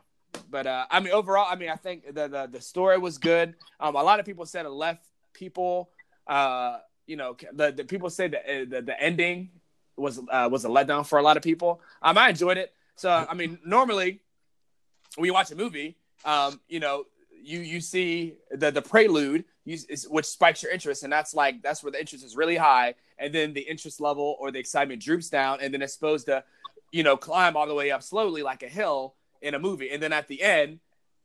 [0.50, 3.56] But uh, I mean, overall, I mean, I think the the, the story was good.
[3.80, 5.92] Um, a lot of people said it left people.
[6.26, 9.50] Uh, you know, the, the people said that uh, the, the ending
[9.98, 11.82] was uh, was a letdown for a lot of people.
[12.02, 12.74] Um, I enjoyed it.
[12.96, 14.22] So I mean, normally
[15.16, 17.06] when you watch a movie, um, you know,
[17.42, 19.78] you you see the the prelude, you,
[20.10, 23.34] which spikes your interest, and that's like that's where the interest is really high, and
[23.34, 26.44] then the interest level or the excitement droops down, and then it's supposed to,
[26.92, 30.02] you know, climb all the way up slowly like a hill in a movie, and
[30.02, 30.80] then at the end,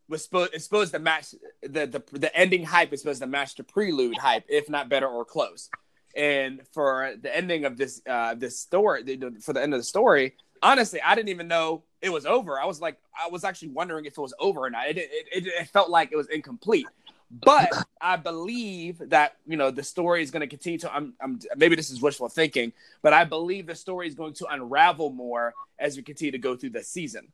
[0.08, 3.54] was supposed it's supposed to match the the the ending hype is supposed to match
[3.54, 5.70] the prelude hype, if not better or close.
[6.16, 9.02] And for the ending of this uh this story,
[9.40, 12.58] for the end of the story, honestly, I didn't even know it was over.
[12.58, 14.88] I was like, I was actually wondering if it was over or not.
[14.88, 16.86] It, it, it, it felt like it was incomplete.
[17.30, 17.70] But
[18.00, 20.94] I believe that you know the story is going to continue to.
[20.94, 24.46] I'm, I'm maybe this is wishful thinking, but I believe the story is going to
[24.46, 27.28] unravel more as we continue to go through the season.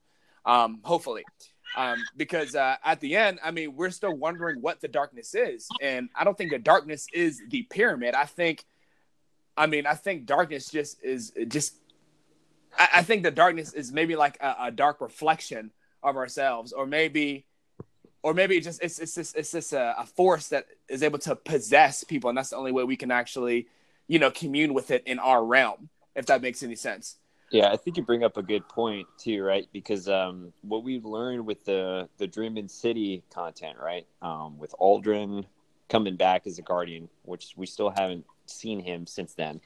[0.45, 1.25] Um, hopefully,
[1.77, 5.69] um, because uh, at the end, I mean, we're still wondering what the darkness is,
[5.81, 8.15] and I don't think the darkness is the pyramid.
[8.15, 8.65] I think,
[9.57, 11.75] I mean, I think darkness just is just
[12.77, 15.71] I, I think the darkness is maybe like a, a, dark reflection
[16.03, 17.47] of ourselves, or maybe,
[18.23, 21.37] or maybe just it's it's just it's just a, a force that is able to
[21.37, 23.69] possess people, and that's the only way we can actually,
[24.07, 25.89] you know, commune with it in our realm.
[26.15, 27.17] If that makes any sense.
[27.51, 29.69] Yeah, I think you bring up a good point too, right?
[29.73, 35.45] Because um, what we've learned with the the Dreaming City content, right, um, with Uldren
[35.89, 39.61] coming back as a Guardian, which we still haven't seen him since then.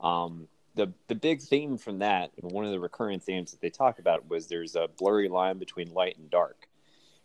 [0.00, 3.98] Um, the the big theme from that, one of the recurring themes that they talk
[3.98, 6.68] about was there's a blurry line between light and dark.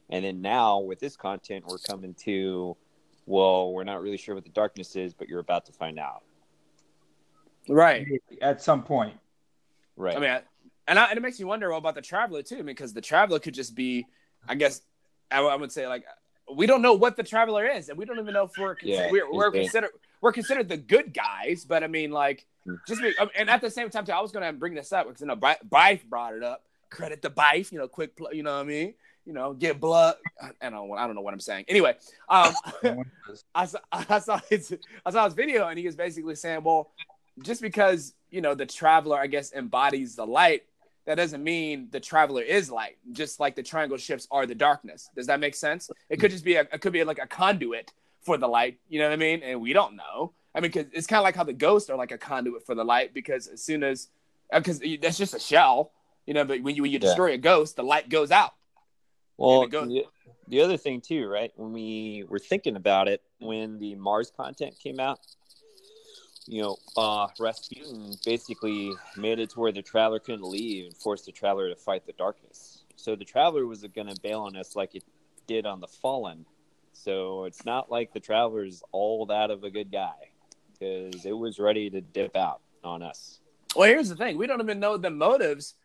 [0.09, 2.75] And then now with this content, we're coming to,
[3.25, 6.23] well, we're not really sure what the darkness is, but you're about to find out.
[7.69, 8.05] Right.
[8.41, 9.15] At some point.
[9.95, 10.17] Right.
[10.17, 10.39] I mean,
[10.87, 13.53] and, I, and it makes you wonder about the traveler too, because the traveler could
[13.53, 14.05] just be,
[14.47, 14.81] I guess,
[15.29, 16.03] I, I, would say like,
[16.53, 19.09] we don't know what the traveler is, and we don't even know if we're yeah,
[19.09, 21.63] we're, we're considered we're considered the good guys.
[21.63, 22.45] But I mean, like,
[22.87, 25.21] just be, and at the same time, too, I was gonna bring this up because
[25.21, 26.63] you know Byf brought it up.
[26.89, 28.93] Credit the Byf, you know, quick, you know what I mean?
[29.25, 30.15] You know, get blood.
[30.41, 31.65] I don't, I don't know what I'm saying.
[31.67, 31.95] Anyway,
[32.27, 32.53] um,
[33.55, 36.91] I saw, I saw his, I saw his video, and he was basically saying, well,
[37.41, 40.63] just because you know the traveler, I guess, embodies the light,
[41.05, 42.97] that doesn't mean the traveler is light.
[43.11, 45.09] Just like the triangle ships are the darkness.
[45.15, 45.89] Does that make sense?
[46.09, 48.79] It could just be a, it could be like a conduit for the light.
[48.89, 49.41] You know what I mean?
[49.43, 50.33] And we don't know.
[50.53, 52.75] I mean, cause it's kind of like how the ghosts are like a conduit for
[52.75, 54.09] the light because as soon as,
[54.53, 55.91] because uh, that's just a shell,
[56.25, 56.43] you know.
[56.43, 57.35] But when you when you destroy yeah.
[57.35, 58.53] a ghost, the light goes out.
[59.37, 60.05] Well, goes- the,
[60.49, 61.51] the other thing too, right?
[61.55, 65.19] When we were thinking about it, when the Mars content came out,
[66.47, 71.25] you know, uh, Rasputin basically made it to where the traveler couldn't leave and forced
[71.25, 72.83] the traveler to fight the darkness.
[72.97, 75.03] So the traveler was going to bail on us like it
[75.47, 76.45] did on the Fallen.
[76.91, 80.30] So it's not like the traveler's all that of a good guy
[80.81, 82.61] because it was ready to dip out.
[82.83, 83.39] on us.
[83.75, 85.75] Well, here's the thing: we don't even know the motives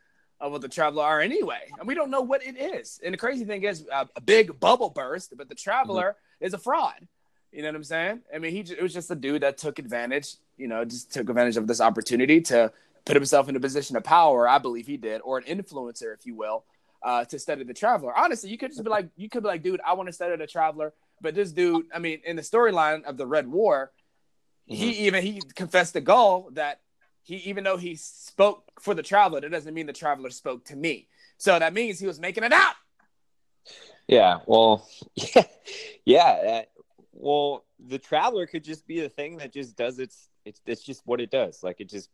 [0.40, 3.00] of what the traveler are anyway, and we don't know what it is.
[3.04, 6.58] And the crazy thing is, uh, a big bubble burst, but the traveler is a
[6.58, 7.06] fraud.
[7.52, 8.20] You know what I'm saying?
[8.34, 10.34] I mean, he it was just a dude that took advantage.
[10.56, 12.72] You know, just took advantage of this opportunity to
[13.04, 14.48] put himself in a position of power.
[14.48, 16.64] I believe he did, or an influencer, if you will,
[17.02, 18.16] uh, to study the traveler.
[18.16, 20.36] Honestly, you could just be like, you could be like, dude, I want to study
[20.36, 20.92] the traveler.
[21.20, 23.90] But this dude, I mean, in the storyline of the Red War,
[24.66, 26.80] he even he confessed to Ghaul that
[27.22, 30.76] he even though he spoke for the traveler, that doesn't mean the traveler spoke to
[30.76, 31.08] me.
[31.38, 32.74] So that means he was making it out.
[34.08, 35.42] Yeah, well, yeah,
[36.04, 36.22] yeah.
[36.22, 36.62] uh,
[37.12, 40.28] well, the traveler could just be the thing that just does its.
[40.44, 41.62] It's it's just what it does.
[41.62, 42.08] Like it just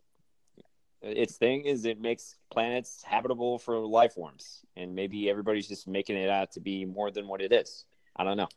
[1.03, 6.17] its thing is it makes planets habitable for life forms, and maybe everybody's just making
[6.17, 7.85] it out to be more than what it is.
[8.17, 8.49] I don't know.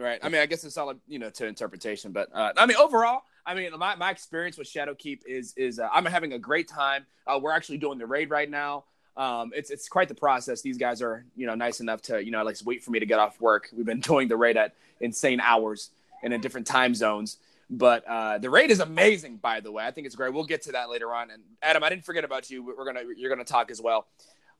[0.00, 0.18] Right.
[0.22, 3.20] I mean, I guess it's all you know to interpretation, but uh, I mean, overall,
[3.44, 7.04] I mean, my, my experience with Shadowkeep is is uh, I'm having a great time.
[7.26, 8.84] Uh, we're actually doing the raid right now.
[9.18, 10.62] Um, it's it's quite the process.
[10.62, 13.04] These guys are you know nice enough to you know like wait for me to
[13.04, 13.68] get off work.
[13.76, 15.90] We've been doing the raid at insane hours
[16.22, 17.36] and in different time zones.
[17.68, 19.84] But uh, the raid is amazing, by the way.
[19.84, 20.32] I think it's great.
[20.32, 21.30] We'll get to that later on.
[21.30, 22.64] And Adam, I didn't forget about you.
[22.64, 24.06] We're gonna you're gonna talk as well,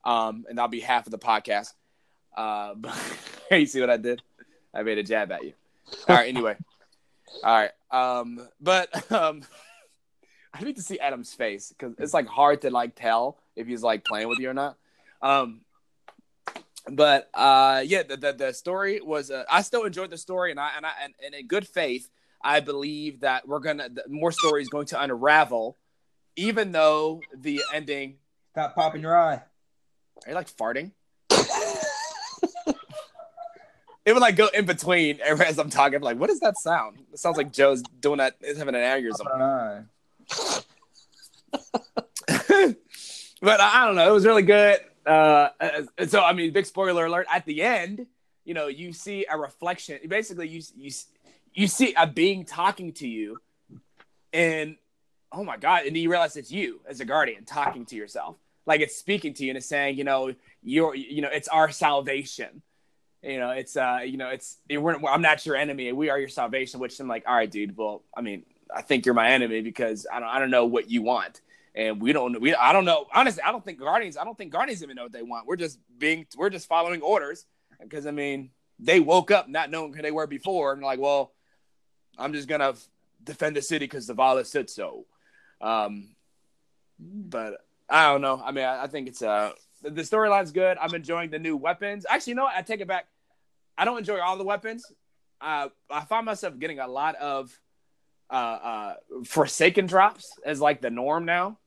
[0.04, 1.72] um, and that'll be half of the podcast.
[2.36, 2.94] Uh, but
[3.50, 4.20] you see what I did?
[4.74, 5.52] I made a jab at you.
[6.08, 6.28] All right.
[6.28, 6.56] Anyway.
[7.44, 7.70] All right.
[7.90, 9.42] Um, but um,
[10.54, 13.82] I need to see Adam's face because it's like hard to like tell if he's
[13.82, 14.76] like playing with you or not.
[15.22, 15.60] Um,
[16.88, 19.30] but uh, yeah, the, the the story was.
[19.30, 22.08] Uh, I still enjoyed the story, and I and I and, and in good faith,
[22.42, 25.76] I believe that we're gonna the, more story is going to unravel,
[26.36, 28.16] even though the ending.
[28.52, 29.42] Stop popping your eye.
[30.24, 30.92] Are you like farting?
[34.04, 35.96] it would like go in between as I'm talking.
[35.96, 36.98] I'm like, what is that sound?
[37.12, 38.36] It sounds like Joe's doing that.
[38.40, 39.84] Is having an aneurysm.
[43.40, 44.08] But I don't know.
[44.08, 44.80] It was really good.
[45.06, 45.48] Uh,
[46.06, 47.26] so I mean, big spoiler alert.
[47.30, 48.06] At the end,
[48.44, 49.98] you know, you see a reflection.
[50.06, 50.90] Basically, you you
[51.54, 53.38] you see a being talking to you,
[54.32, 54.76] and
[55.32, 55.86] oh my god!
[55.86, 58.36] And you realize it's you as a guardian talking to yourself,
[58.66, 61.70] like it's speaking to you and it's saying, you know, you're, you know, it's our
[61.70, 62.62] salvation.
[63.22, 65.92] You know, it's uh, you know, it's I'm not your enemy.
[65.92, 66.80] We are your salvation.
[66.80, 67.76] Which I'm like, all right, dude.
[67.76, 70.90] Well, I mean, I think you're my enemy because I don't I don't know what
[70.90, 71.40] you want
[71.74, 74.52] and we don't we I don't know honestly I don't think Guardians I don't think
[74.52, 75.46] Guardians even know what they want.
[75.46, 77.46] We're just being we're just following orders
[77.80, 81.32] because I mean they woke up not knowing who they were before and like well
[82.18, 82.74] I'm just gonna
[83.22, 85.06] defend the city because Zavala said so.
[85.60, 86.08] Um,
[86.98, 88.42] but I don't know.
[88.44, 90.78] I mean I, I think it's uh the, storyline's good.
[90.78, 92.06] I'm enjoying the new weapons.
[92.08, 92.56] Actually, you know what?
[92.56, 93.06] I take it back.
[93.76, 94.84] I don't enjoy all the weapons.
[95.40, 97.58] Uh, I find myself getting a lot of
[98.30, 101.58] uh, uh, Forsaken drops as like the norm now,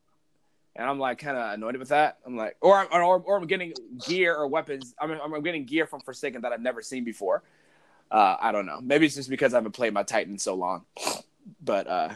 [0.76, 2.20] and I'm like kind of annoyed with that.
[2.26, 3.74] I'm like, or, or or I'm getting
[4.06, 4.94] gear or weapons.
[5.00, 7.42] I'm I'm getting gear from Forsaken that I've never seen before.
[8.12, 8.80] Uh, I don't know.
[8.80, 10.86] Maybe it's just because I haven't played my Titan so long,
[11.64, 12.10] but uh,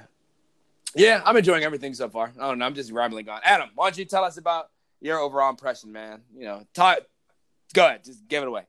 [0.95, 2.31] yeah, I'm enjoying everything so far.
[2.39, 2.65] I don't know.
[2.65, 3.41] I'm just rambling on.
[3.43, 4.69] Adam, why don't you tell us about
[5.01, 6.21] your overall impression, man?
[6.35, 6.99] You know, talk.
[7.73, 8.63] Go ahead, just give it away.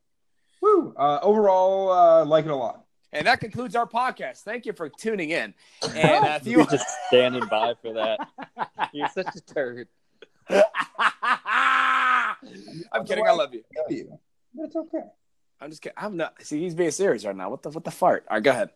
[0.61, 0.95] Woo!
[0.97, 2.85] Uh, overall, uh, like it a lot.
[3.13, 4.39] And that concludes our podcast.
[4.43, 5.55] Thank you for tuning in.
[5.95, 8.21] And uh, if you You're just standing by for that.
[8.93, 9.89] You're such a turd.
[10.51, 10.65] I'm
[13.07, 13.27] kidding.
[13.27, 13.63] I love you.
[13.75, 14.19] Kill you,
[14.55, 15.05] but it's okay.
[15.61, 15.97] I'm just kidding.
[15.97, 16.43] I'm not.
[16.43, 17.51] See, he's being serious right now.
[17.51, 18.25] What the what the fart?
[18.31, 18.71] All right, go ahead.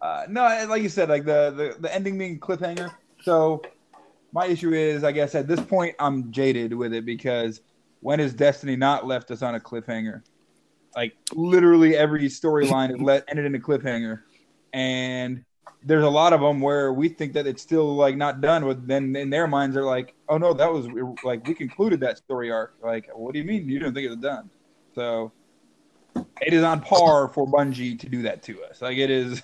[0.00, 2.90] Uh, no, like you said, like the, the the ending being cliffhanger.
[3.22, 3.62] So
[4.32, 7.60] my issue is, I guess at this point, I'm jaded with it because
[8.00, 10.22] when has Destiny not left us on a cliffhanger?
[10.96, 14.22] Like literally every storyline let ended in a cliffhanger,
[14.72, 15.44] and
[15.84, 18.86] there's a lot of them where we think that it's still like not done, but
[18.86, 20.88] then in their minds they're like, oh no, that was
[21.22, 22.74] like we concluded that story arc.
[22.82, 24.50] Like, what do you mean you didn't think it was done?
[24.94, 25.30] So
[26.40, 28.82] it is on par for Bungie to do that to us.
[28.82, 29.42] Like it is.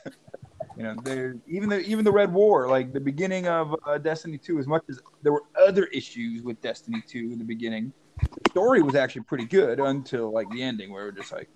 [0.76, 4.38] You know, there even the even the Red War, like the beginning of uh, Destiny
[4.38, 8.50] Two, as much as there were other issues with Destiny Two in the beginning, the
[8.50, 11.48] story was actually pretty good until like the ending, where we're just like,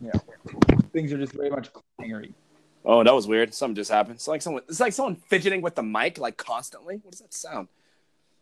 [0.00, 2.32] you know, things are just very much cliffhangery.
[2.84, 3.54] Oh, that was weird.
[3.54, 4.16] Something just happened.
[4.16, 4.62] It's like someone.
[4.68, 6.96] It's like someone fidgeting with the mic, like constantly.
[7.02, 7.68] What does that sound?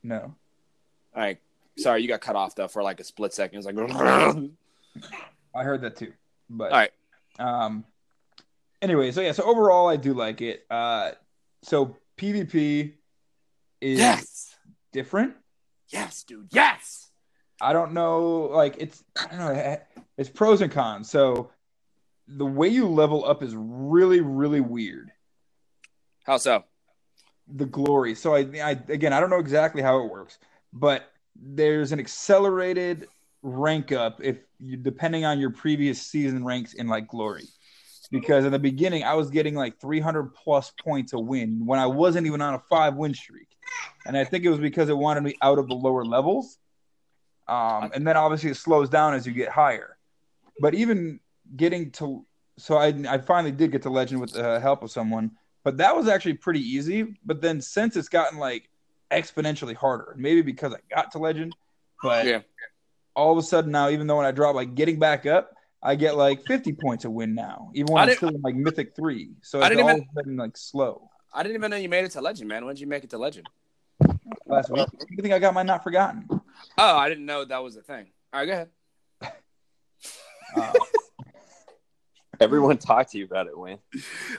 [0.03, 0.35] No,
[1.15, 1.39] All right.
[1.77, 3.57] Sorry, you got cut off though for like a split second.
[3.57, 4.41] It was like.
[5.55, 6.13] I heard that too.
[6.49, 6.91] But right.
[7.39, 7.85] Um.
[8.83, 10.65] Anyway, so yeah, so overall, I do like it.
[10.71, 11.13] Uh,
[11.63, 12.95] so PvP
[13.81, 14.57] is Yes.
[14.93, 15.35] different.
[15.89, 16.49] Yes, dude.
[16.53, 17.11] Yes.
[17.61, 19.77] I don't know, like it's I don't know,
[20.17, 21.11] it's pros and cons.
[21.11, 21.51] So
[22.27, 25.11] the way you level up is really, really weird.
[26.25, 26.65] How so?
[27.53, 28.15] the glory.
[28.15, 30.39] So I, I again, I don't know exactly how it works,
[30.73, 33.09] but there's an accelerated
[33.43, 37.49] rank up if you depending on your previous season ranks in like glory.
[38.11, 41.87] Because in the beginning, I was getting like 300 plus points a win when I
[41.87, 43.49] wasn't even on a five win streak,
[44.05, 46.59] and I think it was because it wanted me out of the lower levels.
[47.47, 49.97] Um, and then obviously it slows down as you get higher.
[50.61, 51.21] But even
[51.57, 52.25] getting to
[52.59, 55.33] so I I finally did get to legend with the help of someone,
[55.65, 57.17] but that was actually pretty easy.
[57.25, 58.69] But then since it's gotten like
[59.11, 61.55] exponentially harder, maybe because I got to legend,
[62.03, 62.41] but Yeah.
[63.17, 65.95] all of a sudden now, even though when I drop like getting back up, I
[65.95, 68.95] get like 50 points a win now, even when I I'm still in like mythic
[68.95, 69.31] three.
[69.43, 71.11] So I it's didn't all even- of sudden like slow.
[71.33, 72.65] I didn't even know you made it to legend, man.
[72.67, 73.49] When did you make it to legend?
[74.47, 76.27] Last week, you think I got my not forgotten?
[76.31, 76.41] Oh,
[76.97, 78.07] I didn't know that was a thing.
[78.33, 78.69] All right, go ahead.
[80.57, 80.73] Uh,
[82.41, 83.79] Everyone talked to you about it, Wayne.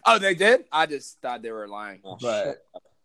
[0.06, 0.66] Oh, they did?
[0.72, 2.02] I just thought they were lying.
[2.04, 2.58] Oh, but shit.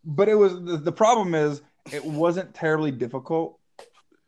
[0.05, 1.61] but it was the, the problem is
[1.92, 3.59] it wasn't terribly difficult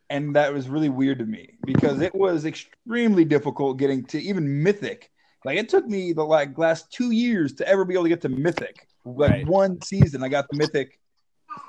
[0.09, 4.63] and that was really weird to me because it was extremely difficult getting to even
[4.63, 5.11] mythic
[5.45, 8.21] like it took me the like last two years to ever be able to get
[8.21, 9.47] to mythic like Right.
[9.47, 10.99] one season i got the mythic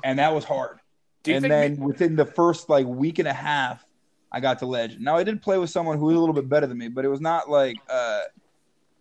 [0.02, 0.80] and that was hard
[1.26, 3.84] and then me- within the first like week and a half
[4.32, 6.48] i got to legend now i did play with someone who was a little bit
[6.48, 8.22] better than me but it was not like uh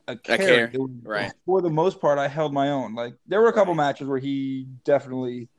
[0.07, 0.67] a care.
[0.69, 1.31] care, was- right.
[1.45, 2.95] For the most part, I held my own.
[2.95, 5.49] Like there were a couple matches where he definitely,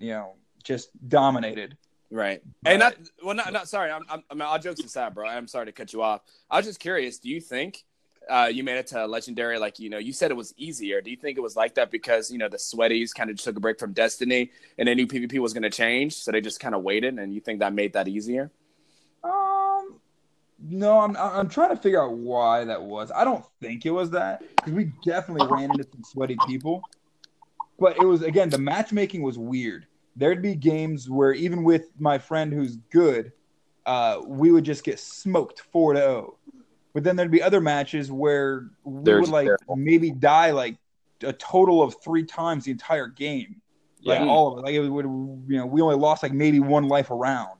[0.00, 1.76] you know, just dominated.
[2.12, 2.42] Right.
[2.66, 2.94] and not
[3.24, 3.90] well, not not sorry.
[3.90, 5.26] I'm, I'm, I'm all jokes aside, bro.
[5.26, 6.20] I'm sorry to cut you off.
[6.50, 7.18] I was just curious.
[7.18, 7.84] Do you think
[8.28, 9.58] uh, you made it to legendary?
[9.58, 11.00] Like you know, you said it was easier.
[11.00, 13.56] Do you think it was like that because you know the sweaties kind of took
[13.56, 16.60] a break from Destiny and they knew PvP was going to change, so they just
[16.60, 18.50] kind of waited, and you think that made that easier?
[19.24, 19.98] Um,
[20.60, 23.10] no, I'm I'm trying to figure out why that was.
[23.10, 26.82] I don't think it was that because we definitely ran into some sweaty people,
[27.78, 29.86] but it was again the matchmaking was weird.
[30.16, 33.32] There'd be games where even with my friend who's good,
[33.86, 36.38] uh, we would just get smoked four to zero.
[36.94, 39.76] But then there'd be other matches where we They're would like terrible.
[39.76, 40.76] maybe die like
[41.22, 43.60] a total of three times the entire game.
[44.04, 44.26] Like Yeah.
[44.26, 44.62] all of it.
[44.62, 47.58] Like it would, you know, we only lost like maybe one life around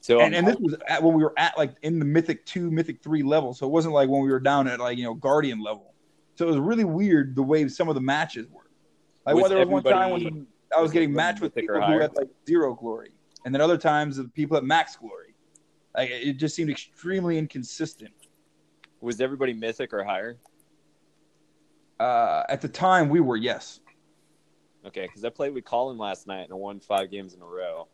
[0.00, 2.44] So and, um, and this was at, when we were at like in the mythic
[2.44, 5.04] two mythic three level so it wasn't like when we were down at like you
[5.04, 5.94] know guardian level
[6.34, 8.68] so it was really weird the way some of the matches were
[9.24, 12.14] like well, there was one time when i was getting matched with people who had
[12.16, 13.12] like zero glory
[13.44, 15.34] and then other times the people at max glory
[15.96, 18.12] like it just seemed extremely inconsistent
[19.00, 20.38] was everybody mythic or higher?
[22.00, 23.80] uh at the time we were yes
[24.86, 27.46] Okay, because I played with Colin last night and I won five games in a
[27.46, 27.88] row.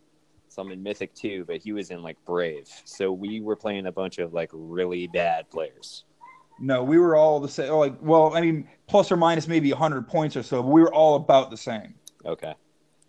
[0.49, 2.67] So I'm in Mythic too, but he was in like Brave.
[2.85, 6.03] So we were playing a bunch of like really bad players.
[6.59, 10.09] no we were all the same like well i mean plus or minus maybe 100
[10.09, 11.95] points or so but we were all about the same
[12.27, 12.55] Okay.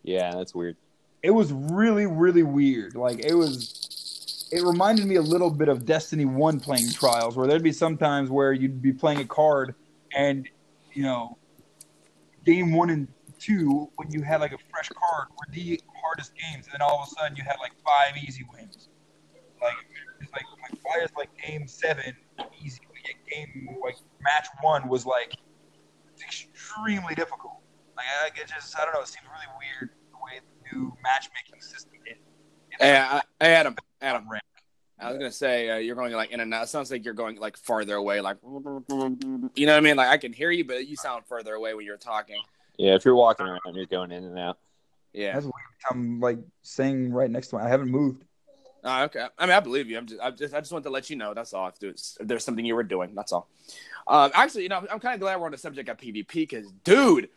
[0.03, 0.77] Yeah, that's weird.
[1.23, 2.95] it was really really weird.
[2.95, 7.47] Like it was it reminded me a little bit of destiny 1 playing trials where
[7.47, 9.75] there'd be some times where you'd be playing a card
[10.13, 10.47] and
[10.93, 11.37] you know
[12.45, 13.07] game 1 and
[13.39, 16.65] 2 when you had like a fresh card were the hardest games.
[16.65, 18.89] And then all of a sudden you had like five easy wins.
[19.61, 19.73] Like
[20.19, 22.15] it's like like why is like game 7
[22.63, 22.79] easy?
[23.31, 25.33] Game like match 1 was like
[26.21, 27.61] extremely difficult
[28.23, 30.93] like I, it just i don't know it seems really weird the way the new
[31.03, 32.17] matchmaking system is.
[32.79, 33.75] Hey, I, hey Adam.
[34.01, 34.29] Adam.
[34.29, 34.43] Rank.
[34.99, 36.63] I was gonna say uh, you're going like in and out.
[36.63, 38.21] It sounds like you're going like farther away.
[38.21, 38.55] Like you
[38.89, 39.95] know what I mean?
[39.95, 42.39] Like I can hear you, but you sound further away when you're talking.
[42.77, 44.59] Yeah, if you're walking around, you're going in and out.
[45.13, 45.33] Yeah.
[45.33, 45.53] That's weird.
[45.89, 47.63] I'm like saying right next to me.
[47.63, 48.23] I haven't moved.
[48.83, 49.27] Oh, okay.
[49.37, 49.97] I mean, I believe you.
[49.97, 51.33] I'm just, I just, I just want to let you know.
[51.33, 51.67] That's all.
[51.67, 53.47] If there's, if there's something you were doing, that's all.
[54.07, 56.71] Um, actually, you know, I'm kind of glad we're on the subject of PvP because,
[56.83, 57.29] dude,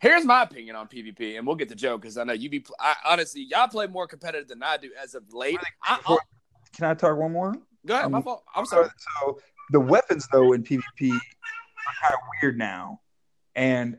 [0.00, 2.64] here's my opinion on PvP, and we'll get to Joe because I know you be.
[2.80, 5.58] I, honestly, y'all play more competitive than I do as of late.
[5.82, 6.18] I, I'll-
[6.76, 7.54] Can I talk one more?
[7.86, 8.10] go ahead.
[8.10, 8.44] My Um, fault.
[8.54, 8.88] I'm So, sorry.
[9.22, 9.38] so
[9.70, 13.00] the weapons though in PvP are kind of weird now,
[13.54, 13.94] and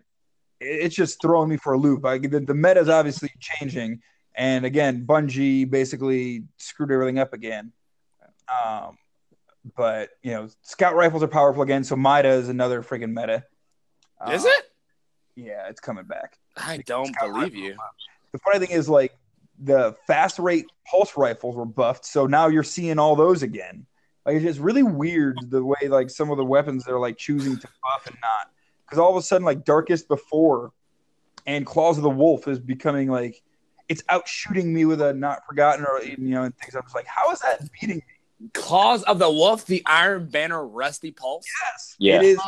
[0.59, 2.03] it- it's just throwing me for a loop.
[2.03, 4.01] Like the, the meta is obviously changing,
[4.35, 7.71] and again, Bungie basically screwed everything up again.
[8.49, 8.97] Um,
[9.75, 13.45] but you know, scout rifles are powerful again, so Mida is another freaking meta.
[14.31, 14.70] Is Uh, it?
[15.35, 16.37] Yeah, it's coming back.
[16.57, 17.75] I don't believe you.
[18.31, 19.15] The funny thing is, like
[19.59, 23.85] the fast rate pulse rifles were buffed, so now you're seeing all those again.
[24.25, 27.57] Like it's just really weird the way like some of the weapons they're like choosing
[27.57, 28.51] to buff and not,
[28.85, 30.71] because all of a sudden like Darkest Before
[31.47, 33.41] and Claws of the Wolf is becoming like
[33.89, 36.75] it's out shooting me with a Not Forgotten or you know and things.
[36.75, 38.49] I'm just like, how is that beating me?
[38.53, 41.45] Claws of the Wolf, the Iron Banner, Rusty Pulse.
[41.65, 42.15] Yes, Yeah.
[42.17, 42.39] it is.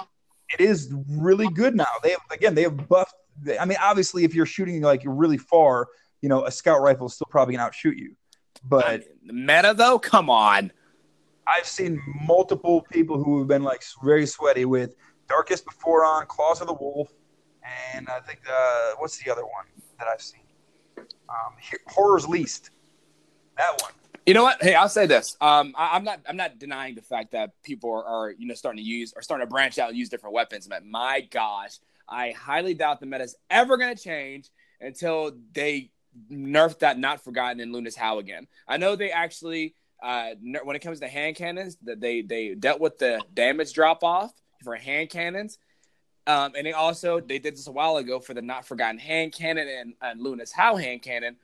[0.53, 1.87] It is really good now.
[2.01, 3.15] They have again they have buffed
[3.59, 5.87] I mean, obviously, if you're shooting like really far,
[6.21, 8.15] you know, a scout rifle is still probably gonna outshoot you.
[8.63, 10.71] But I mean, meta though, come on.
[11.45, 14.95] I've seen multiple people who have been like very sweaty with
[15.27, 17.11] Darkest Before on, Claws of the Wolf,
[17.93, 19.65] and I think uh, what's the other one
[19.99, 20.41] that I've seen?
[20.97, 21.55] Um,
[21.87, 22.69] Horror's Least.
[23.57, 23.91] That one.
[24.25, 24.63] You know what?
[24.63, 25.35] Hey, I'll say this.
[25.41, 26.21] Um, I, I'm not.
[26.27, 29.21] I'm not denying the fact that people are, are, you know, starting to use or
[29.21, 30.67] starting to branch out and use different weapons.
[30.67, 34.49] But my gosh, I highly doubt the meta is ever going to change
[34.79, 35.91] until they
[36.31, 38.47] nerf that not forgotten in Luna's Howl again.
[38.67, 42.55] I know they actually, uh, ner- when it comes to hand cannons, that they they
[42.55, 44.31] dealt with the damage drop off
[44.63, 45.57] for hand cannons.
[46.25, 49.33] Um, and they also they did this a while ago for the not forgotten hand
[49.33, 51.35] cannon and, and Luna's Howl hand cannon.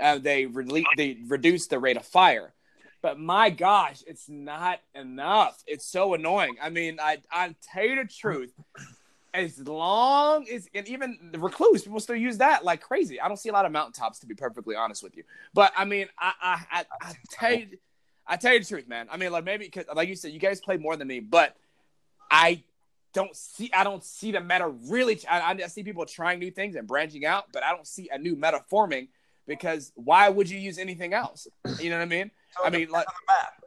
[0.00, 2.52] Uh, they rele- they the rate of fire.
[3.00, 5.62] But my gosh, it's not enough.
[5.66, 6.56] It's so annoying.
[6.60, 8.52] I mean, I I tell you the truth.
[9.34, 13.20] As long as and even the recluse, people still use that like crazy.
[13.20, 15.22] I don't see a lot of mountaintops to be perfectly honest with you.
[15.54, 17.78] But I mean, I I I, I tell you,
[18.26, 19.06] I tell you the truth, man.
[19.10, 21.56] I mean, like maybe because like you said, you guys play more than me, but
[22.30, 22.64] I
[23.12, 25.20] don't see I don't see the meta really.
[25.28, 28.18] I, I see people trying new things and branching out, but I don't see a
[28.18, 29.08] new meta forming
[29.48, 31.48] because why would you use anything else?
[31.80, 32.30] You know what I mean?
[32.56, 33.64] So I mean, like depends on the map.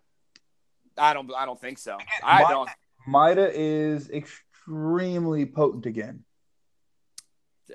[0.97, 1.97] I don't I don't think so.
[2.23, 2.67] I don't.
[3.07, 6.23] Mida is extremely potent again.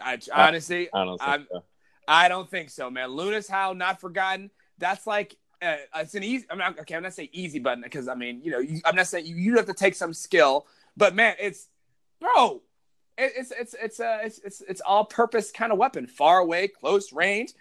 [0.02, 1.62] I honestly I don't think so.
[2.09, 3.11] I don't think so, man.
[3.11, 4.50] Luna's Howl not forgotten.
[4.78, 6.44] That's like uh, it's an easy.
[6.50, 6.96] I'm not okay.
[6.96, 9.36] I'm not saying easy button because I mean, you know, you, I'm not saying you,
[9.36, 11.68] you have to take some skill, but man, it's
[12.20, 12.62] bro.
[13.18, 16.06] It, it's it's it's a it's it's it's all purpose kind of weapon.
[16.06, 17.52] Far away, close range.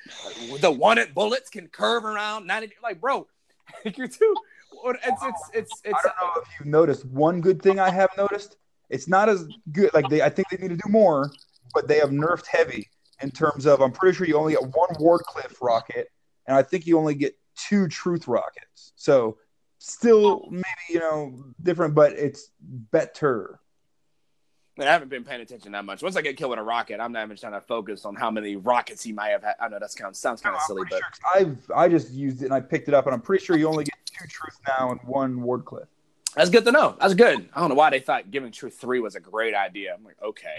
[0.60, 2.46] The one at bullets can curve around.
[2.46, 3.28] Ninety like bro,
[3.96, 4.36] you're too.
[4.84, 7.06] It's it's it's it's I don't know if you've noticed.
[7.06, 8.58] One good thing I have noticed,
[8.90, 9.94] it's not as good.
[9.94, 11.32] Like they, I think they need to do more,
[11.74, 12.90] but they have nerfed heavy
[13.22, 13.82] in terms of.
[13.82, 16.10] I'm pretty sure you only get one Wardcliff rocket,
[16.48, 18.94] and I think you only get two Truth rockets.
[18.96, 19.38] So
[19.80, 23.60] still maybe you know different, but it's better.
[24.78, 26.04] I haven't been paying attention that much.
[26.04, 28.30] Once I get killed with a rocket, I'm not even trying to focus on how
[28.30, 29.56] many rockets he might have had.
[29.60, 32.12] I know that's kind of sounds kind of I'm silly, but sure I've I just
[32.12, 34.28] used it and I picked it up, and I'm pretty sure you only get two
[34.28, 35.88] Truth now and one Wardcliff.
[36.36, 36.98] That's good to know.
[37.00, 37.48] That's good.
[37.54, 39.94] I don't know why they thought giving Truth three was a great idea.
[39.94, 40.58] I'm like, okay,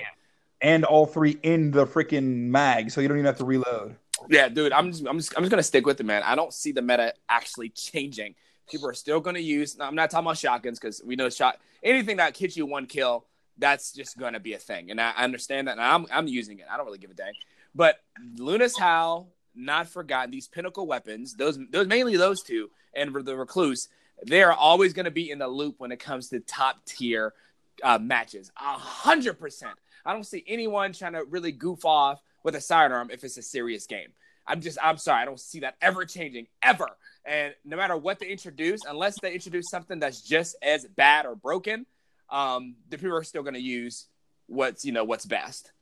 [0.63, 3.97] And all three in the freaking mag, so you don't even have to reload.
[4.31, 4.73] yeah, dude.
[4.73, 6.23] I'm just, I'm just, I'm just gonna stick with it, man.
[6.23, 8.35] I don't see the meta actually changing.
[8.71, 9.77] People are still gonna use.
[9.79, 13.27] I'm not talking about shotguns because we know shot anything that hits you one kill.
[13.59, 15.73] That's just gonna be a thing, and I understand that.
[15.73, 16.67] And I'm, I'm using it.
[16.71, 17.33] I don't really give a dang.
[17.75, 18.01] But
[18.37, 20.31] Luna's Howl, not forgotten.
[20.31, 23.89] These pinnacle weapons, those, those mainly those two, and the recluse,
[24.27, 27.35] they are always going to be in the loop when it comes to top tier
[27.83, 28.51] uh, matches.
[28.57, 29.75] A hundred percent.
[30.05, 33.43] I don't see anyone trying to really goof off with a sidearm if it's a
[33.43, 34.09] serious game.
[34.47, 36.89] I'm just, I'm sorry, I don't see that ever changing ever.
[37.25, 41.35] And no matter what they introduce, unless they introduce something that's just as bad or
[41.35, 41.85] broken,
[42.31, 44.07] um, the people are still going to use
[44.47, 45.73] what's, you know, what's best.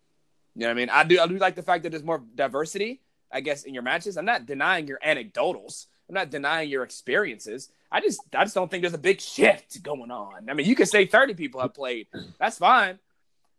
[0.55, 0.91] You know what I mean?
[0.91, 3.01] I do, I do like the fact that there's more diversity,
[3.33, 4.17] I guess, in your matches.
[4.17, 5.87] I'm not denying your anecdotals.
[6.09, 7.71] I'm not denying your experiences.
[7.91, 10.49] I just, I just don't think there's a big shift going on.
[10.49, 12.09] I mean, you could say 30 people have played.
[12.39, 12.99] That's fine.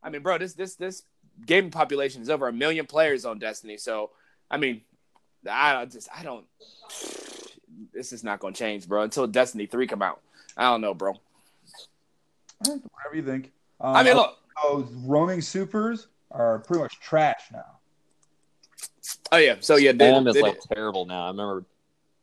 [0.03, 1.03] I mean, bro, this, this, this
[1.45, 3.77] gaming population is over a million players on Destiny.
[3.77, 4.11] So,
[4.49, 4.81] I mean,
[5.49, 6.45] I just, I don't.
[7.93, 10.21] This is not going to change, bro, until Destiny three come out.
[10.55, 11.15] I don't know, bro.
[12.59, 13.51] Whatever you think.
[13.79, 14.37] Um, I mean, look.
[14.63, 17.79] those roaming supers are pretty much trash now.
[19.31, 21.25] Oh yeah, so yeah, they, Slam is they- like terrible now.
[21.25, 21.65] I remember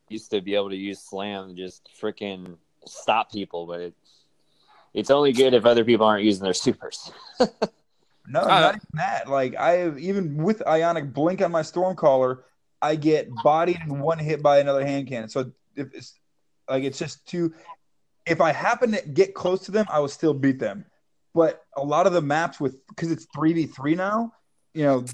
[0.08, 3.94] used to be able to use slam and just freaking stop people, but it,
[4.92, 7.10] it's only good if other people aren't using their supers.
[8.28, 9.28] No, Uh, not even that.
[9.28, 12.44] Like I have even with Ionic Blink on my storm caller,
[12.80, 15.28] I get bodied in one hit by another hand cannon.
[15.28, 16.14] So if it's
[16.68, 17.52] like it's just too.
[18.26, 20.84] If I happen to get close to them, I will still beat them.
[21.34, 24.32] But a lot of the maps with because it's three v three now,
[24.74, 25.04] you know,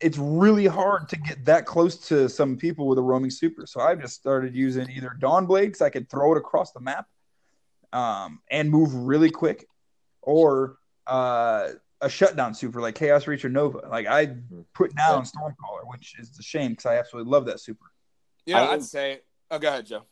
[0.00, 3.66] it's really hard to get that close to some people with a roaming super.
[3.66, 6.80] So I've just started using either Dawn Blade because I could throw it across the
[6.80, 7.06] map,
[7.92, 9.66] um, and move really quick,
[10.22, 11.68] or uh,
[12.00, 13.88] a shutdown super like Chaos Reach or Nova.
[13.88, 14.36] Like I
[14.74, 17.86] put down Stormcaller, which is a shame because I absolutely love that super.
[18.46, 19.20] yeah, I I'd say.
[19.50, 20.02] Oh, go ahead, Joe.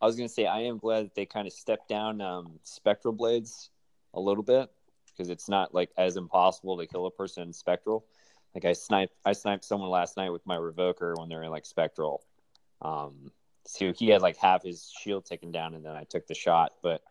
[0.00, 3.14] I was gonna say I am glad that they kind of stepped down um, spectral
[3.14, 3.70] blades
[4.14, 4.70] a little bit
[5.16, 8.04] because it's not like as impossible to kill a person in spectral.
[8.54, 11.66] Like I sniped, I sniped someone last night with my revoker when they're in like
[11.66, 12.22] spectral.
[12.82, 13.30] Um,
[13.66, 16.72] so he had like half his shield taken down, and then I took the shot.
[16.82, 17.02] But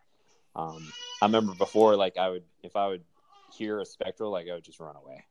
[0.54, 3.04] um, I remember before, like I would, if I would
[3.56, 5.24] hear a spectral, like I would just run away.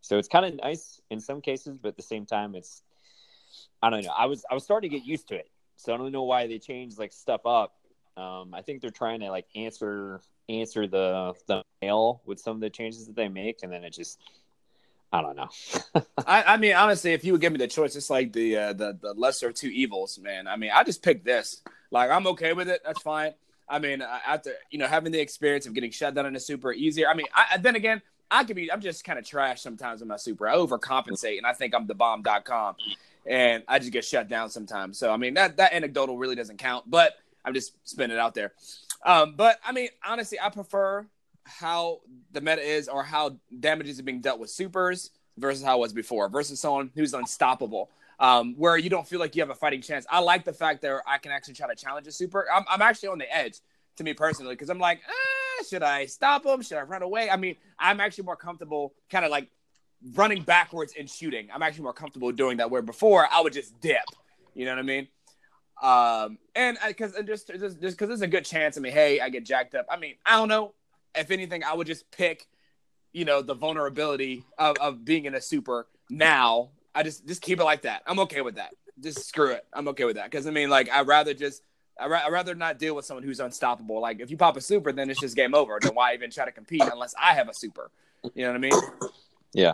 [0.00, 2.82] So it's kind of nice in some cases, but at the same time, it's
[3.82, 4.14] I don't know.
[4.16, 6.46] I was I was starting to get used to it, so I don't know why
[6.46, 7.74] they changed like stuff up.
[8.16, 12.60] Um, I think they're trying to like answer answer the the mail with some of
[12.60, 14.18] the changes that they make, and then it just
[15.12, 15.48] I don't know.
[16.26, 18.72] I, I mean, honestly, if you would give me the choice, it's like the uh,
[18.72, 20.46] the the lesser of two evils, man.
[20.46, 21.62] I mean, I just picked this.
[21.90, 22.82] Like, I'm okay with it.
[22.84, 23.32] That's fine.
[23.68, 26.72] I mean, after you know having the experience of getting shut down in a super
[26.72, 27.08] easier.
[27.08, 28.70] I mean, I, then again, I could be.
[28.70, 30.48] I'm just kind of trash sometimes in my super.
[30.48, 32.76] I overcompensate, and I think I'm the bomb.com,
[33.28, 34.98] and I just get shut down sometimes.
[34.98, 37.14] So I mean, that that anecdotal really doesn't count, but
[37.44, 38.52] I'm just spinning it out there.
[39.04, 41.06] Um, but I mean, honestly, I prefer
[41.44, 42.00] how
[42.32, 45.92] the meta is or how damages are being dealt with supers versus how it was
[45.92, 47.90] before versus someone who's unstoppable.
[48.18, 50.06] Um, where you don't feel like you have a fighting chance.
[50.08, 52.46] I like the fact that I can actually try to challenge a super.
[52.50, 53.60] I'm, I'm actually on the edge
[53.96, 56.62] to me personally because I'm like, eh, should I stop him?
[56.62, 57.28] Should I run away?
[57.28, 59.50] I mean, I'm actually more comfortable kind of like
[60.14, 61.48] running backwards and shooting.
[61.52, 63.98] I'm actually more comfortable doing that where before I would just dip.
[64.54, 65.08] You know what I mean?
[65.82, 68.78] Um, and because just just because there's a good chance.
[68.78, 69.86] I mean, hey, I get jacked up.
[69.90, 70.74] I mean, I don't know.
[71.14, 72.46] If anything, I would just pick,
[73.12, 76.70] you know, the vulnerability of, of being in a super now.
[76.94, 78.02] I just just keep it like that.
[78.06, 78.74] I'm okay with that.
[79.00, 79.66] Just screw it.
[79.72, 81.62] I'm okay with that because I mean, like, I'd rather just
[82.00, 84.00] I'd, ra- I'd rather not deal with someone who's unstoppable.
[84.00, 85.78] Like, if you pop a super, then it's just game over.
[85.80, 87.90] Then why even try to compete unless I have a super?
[88.34, 89.10] You know what I mean?
[89.52, 89.72] Yeah.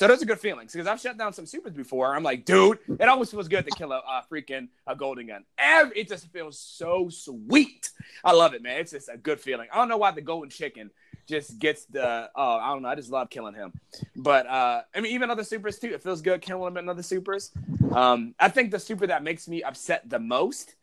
[0.00, 2.16] So those are good feelings because I've shut down some supers before.
[2.16, 5.44] I'm like, dude, it always feels good to kill a, a freaking a golden gun.
[5.58, 7.90] Every, it just feels so sweet.
[8.24, 8.80] I love it, man.
[8.80, 9.68] It's just a good feeling.
[9.70, 10.90] I don't know why the golden chicken
[11.28, 12.30] just gets the.
[12.34, 12.88] Oh, I don't know.
[12.88, 13.74] I just love killing him.
[14.16, 15.92] But uh, I mean, even other supers too.
[15.92, 17.50] It feels good killing him in other supers.
[17.94, 20.76] Um, I think the super that makes me upset the most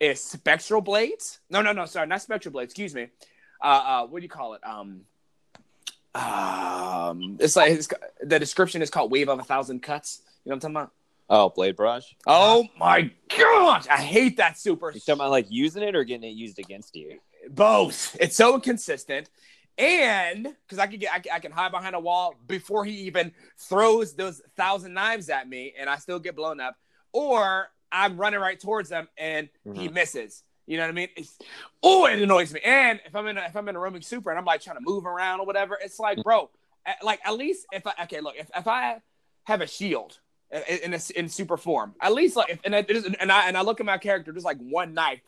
[0.00, 1.40] is spectral blades.
[1.48, 1.86] No, no, no.
[1.86, 2.72] Sorry, not spectral blades.
[2.72, 3.06] Excuse me.
[3.62, 4.60] Uh, uh, what do you call it?
[4.66, 5.06] Um,
[6.14, 7.88] um, it's like it's,
[8.22, 10.92] the description is called "Wave of a Thousand Cuts." You know what I'm talking about?
[11.28, 12.06] Oh, blade barrage.
[12.26, 14.90] Oh my gosh, I hate that super.
[14.90, 17.20] You talking about like using it or getting it used against you?
[17.48, 18.16] Both.
[18.20, 19.30] It's so inconsistent,
[19.78, 23.32] and because I can get, I, I, can hide behind a wall before he even
[23.56, 26.76] throws those thousand knives at me, and I still get blown up,
[27.12, 29.80] or I'm running right towards him and mm-hmm.
[29.80, 30.42] he misses.
[30.70, 31.08] You know what I mean?
[31.16, 31.36] It's,
[31.82, 32.60] oh, it annoys me.
[32.64, 34.76] And if I'm in a, if I'm in a roaming super and I'm like trying
[34.76, 36.48] to move around or whatever, it's like, bro,
[37.02, 39.02] like at least if I okay, look, if, if I
[39.44, 40.20] have a shield
[40.52, 42.86] in a, in super form, at least like if, and I,
[43.18, 45.22] and I and I look at my character, there's like one knife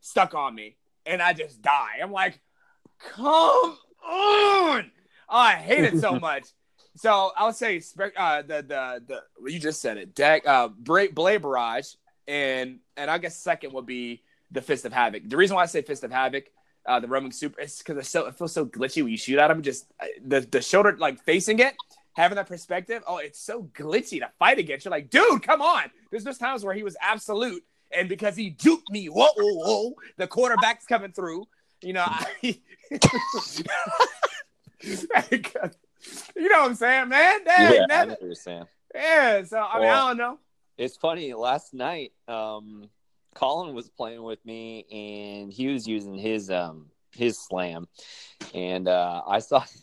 [0.00, 0.74] stuck on me,
[1.06, 1.98] and I just die.
[2.02, 2.40] I'm like,
[2.98, 4.90] come on!
[5.28, 6.42] Oh, I hate it so much.
[6.96, 7.80] So I would say
[8.16, 11.94] uh, the the the you just said it, deck uh, Blade Barrage,
[12.26, 15.28] and and I guess second would be the Fist of Havoc.
[15.28, 16.44] The reason why I say Fist of Havoc,
[16.86, 19.50] uh, the roaming super, is because so it feels so glitchy when you shoot at
[19.50, 19.62] him.
[19.62, 21.74] Just uh, the the shoulder like facing it,
[22.14, 23.02] having that perspective.
[23.06, 24.84] Oh, it's so glitchy to fight against.
[24.84, 25.84] You're like, dude, come on.
[26.10, 29.94] There's those times where he was absolute, and because he juked me, whoa, whoa, whoa,
[30.16, 31.46] the quarterback's coming through.
[31.82, 32.54] You know, I, you
[36.48, 37.44] know what I'm saying, man?
[37.44, 38.66] Dang, yeah, that, I understand.
[38.94, 40.38] Yeah, so I mean, well, I don't know.
[40.76, 41.34] It's funny.
[41.34, 42.88] Last night, um,
[43.38, 47.88] Colin was playing with me and he was using his um his slam,
[48.54, 49.64] and uh, I saw.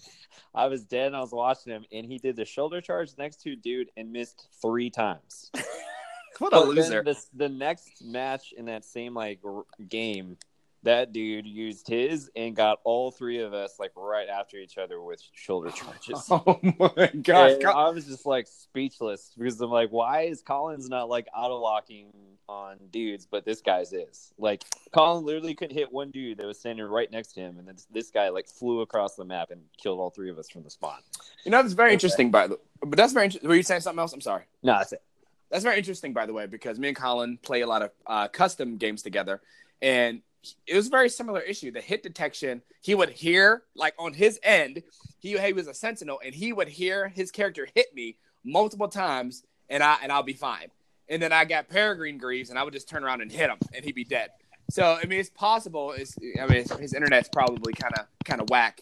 [0.53, 3.41] I was dead and I was watching him, and he did the shoulder charge next
[3.41, 5.51] to dude and missed three times.
[6.39, 7.03] what a loser!
[7.03, 9.41] The, the next match in that same like
[9.89, 10.38] game,
[10.84, 15.01] that dude used his and got all three of us like right after each other
[15.01, 16.26] with shoulder charges.
[16.32, 17.62] Oh my gosh!
[17.62, 22.14] I was just like speechless because I'm like, why is Colin's not like auto locking
[22.47, 26.59] on dudes, but this guy's is like Colin literally couldn't hit one dude that was
[26.59, 29.61] standing right next to him, and then this guy like flew across the map and
[29.77, 31.03] killed all three of us from the spot.
[31.43, 31.93] You know, that's very okay.
[31.93, 33.25] interesting, by the but that's very.
[33.25, 33.49] interesting.
[33.49, 34.13] Were you saying something else?
[34.13, 34.43] I'm sorry.
[34.63, 35.01] No, that's it.
[35.49, 38.27] That's very interesting, by the way, because me and Colin play a lot of uh,
[38.27, 39.41] custom games together,
[39.81, 40.21] and
[40.67, 41.71] it was a very similar issue.
[41.71, 44.83] The hit detection, he would hear like on his end,
[45.19, 49.43] he, he was a sentinel, and he would hear his character hit me multiple times,
[49.69, 50.69] and I and I'll be fine.
[51.08, 53.58] And then I got peregrine greaves, and I would just turn around and hit him,
[53.74, 54.30] and he'd be dead.
[54.72, 55.91] So I mean, it's possible.
[55.91, 58.82] It's I mean, his internet's probably kind of kind of whack.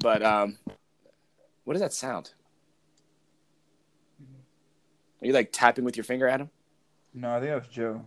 [0.00, 0.58] But um,
[1.64, 2.32] what does that sound?
[5.22, 6.50] Are you like tapping with your finger at him?
[7.14, 8.06] No, I think that was Joe.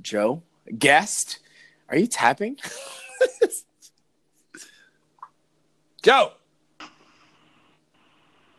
[0.00, 0.42] Joe,
[0.78, 1.38] guest.
[1.88, 2.56] Are you tapping?
[6.02, 6.32] Joe.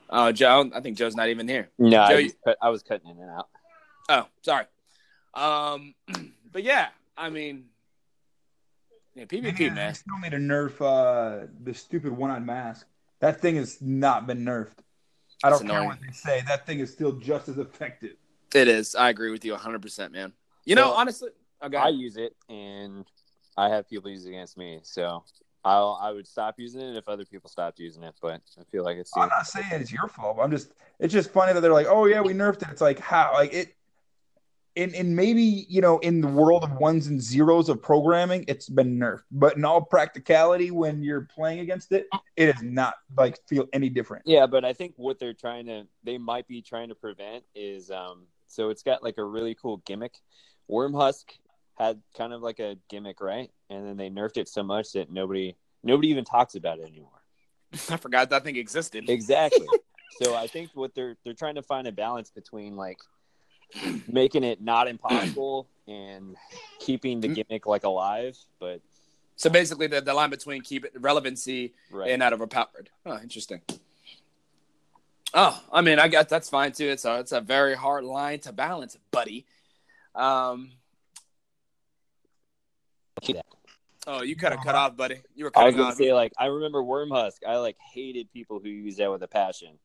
[0.10, 0.70] Oh, Joe.
[0.74, 1.70] I think Joe's not even here.
[1.78, 3.50] No, Joe, I, was cut, I was cutting in and out.
[4.10, 4.66] Oh, sorry.
[5.34, 5.96] Um,
[6.52, 7.66] but yeah, I mean,
[9.16, 9.76] yeah, PvP, man.
[9.76, 9.94] man.
[9.94, 12.88] still need to nerf uh, the stupid one-eyed mask.
[13.20, 14.80] That thing has not been nerfed.
[15.44, 16.44] I It's don't care what they say.
[16.48, 18.16] That thing is still just as effective.
[18.54, 18.96] It is.
[18.96, 20.34] I agree with you 100%, man.
[20.66, 21.30] You know, Well, honestly,
[21.64, 21.78] okay.
[21.78, 23.06] I use it, and
[23.58, 24.80] I have people use it against me.
[24.84, 25.24] So
[25.66, 28.14] I'll I would stop using it if other people stopped using it.
[28.22, 30.38] But I feel like it's I'm not saying it's your fault.
[30.42, 32.70] I'm just it's just funny that they're like, oh yeah, we nerfed it.
[32.72, 33.76] It's like how like it
[34.76, 38.70] in in maybe you know in the world of ones and zeros of programming, it's
[38.70, 39.24] been nerfed.
[39.32, 43.90] But in all practicality, when you're playing against it, it is not like feel any
[43.90, 44.24] different.
[44.26, 47.92] Yeah, but I think what they're trying to they might be trying to prevent is
[47.92, 50.16] um so it's got like a really cool gimmick.
[50.70, 51.26] Wormhusk
[51.76, 53.50] had kind of like a gimmick, right?
[53.70, 57.10] And then they nerfed it so much that nobody nobody even talks about it anymore.
[57.90, 59.10] I forgot that thing existed.
[59.10, 59.68] Exactly.
[60.22, 63.00] so I think what they're they're trying to find a balance between like
[64.08, 66.36] making it not impossible and
[66.80, 68.82] keeping the gimmick like alive, but
[69.36, 72.10] So basically, the, the line between keep it relevancy right.
[72.12, 72.90] and not overpowered.
[73.06, 73.62] Oh, interesting.
[75.34, 76.90] Oh, I mean, I guess that's fine too.
[76.90, 79.46] It's a it's a very hard line to balance, buddy.
[80.16, 80.72] Um.
[84.06, 85.22] Oh, you kind of cut off, buddy.
[85.34, 85.96] You were I was cutting gonna off.
[85.98, 87.38] say like I remember Wormhusk.
[87.48, 89.80] I like hated people who use that with a passion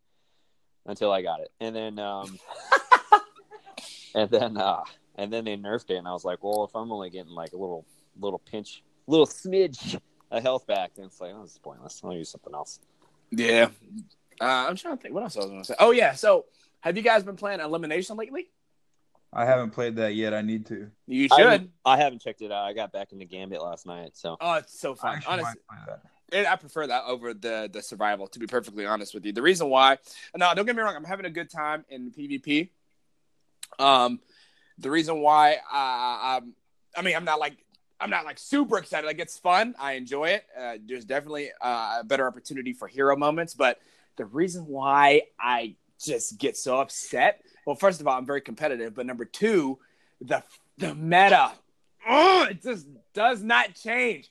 [0.87, 2.39] until I got it, and then um,
[4.19, 4.83] and then uh,
[5.17, 7.53] and then they nerfed it, and I was like, well, if I'm only getting like
[7.53, 7.87] a little
[8.21, 9.99] little pinch, little smidge
[10.31, 12.01] of health back, then it's like, oh, this is pointless.
[12.05, 12.81] I'll use something else.
[13.31, 13.69] Yeah.
[14.41, 15.15] Uh, I'm trying to think.
[15.15, 15.75] What else I was going to say?
[15.79, 16.13] Oh yeah.
[16.15, 16.47] So,
[16.81, 18.49] have you guys been playing elimination lately?
[19.33, 20.33] I haven't played that yet.
[20.33, 20.91] I need to.
[21.07, 21.47] You I should.
[21.47, 22.65] haven't, I haven't checked it out.
[22.65, 25.17] I got back into Gambit last night, so Oh, it's so fun.
[25.17, 25.99] actually Honestly, might.
[26.33, 28.27] And I prefer that over the the survival.
[28.29, 29.99] To be perfectly honest with you, the reason why,
[30.37, 32.71] no, don't get me wrong, I'm having a good time in PvP.
[33.79, 34.21] Um,
[34.79, 36.55] the reason why I, I'm,
[36.97, 37.57] I mean, I'm not like
[38.01, 39.07] I'm not like super excited.
[39.07, 40.47] Like it's fun, I enjoy it.
[40.59, 43.81] Uh, there's definitely uh, a better opportunity for hero moments, but
[44.17, 47.43] the reason why I just get so upset.
[47.67, 49.79] Well, first of all, I'm very competitive, but number two,
[50.21, 50.43] the
[50.79, 51.53] the meta,
[52.09, 54.31] oh, it just does not change.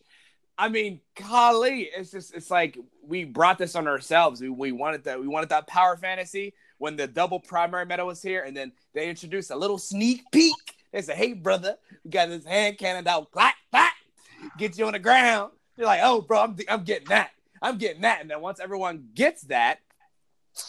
[0.57, 4.41] I mean, golly, it's just it's like we brought this on ourselves.
[4.41, 8.21] We, we wanted that we wanted that power fantasy when the double primary meta was
[8.21, 10.55] here, and then they introduced a little sneak peek.
[10.91, 13.93] They said, "Hey, brother, we got this hand cannon out, clap, clap,
[14.57, 18.01] get you on the ground." You're like, "Oh, bro, I'm I'm getting that, I'm getting
[18.01, 19.79] that." And then once everyone gets that,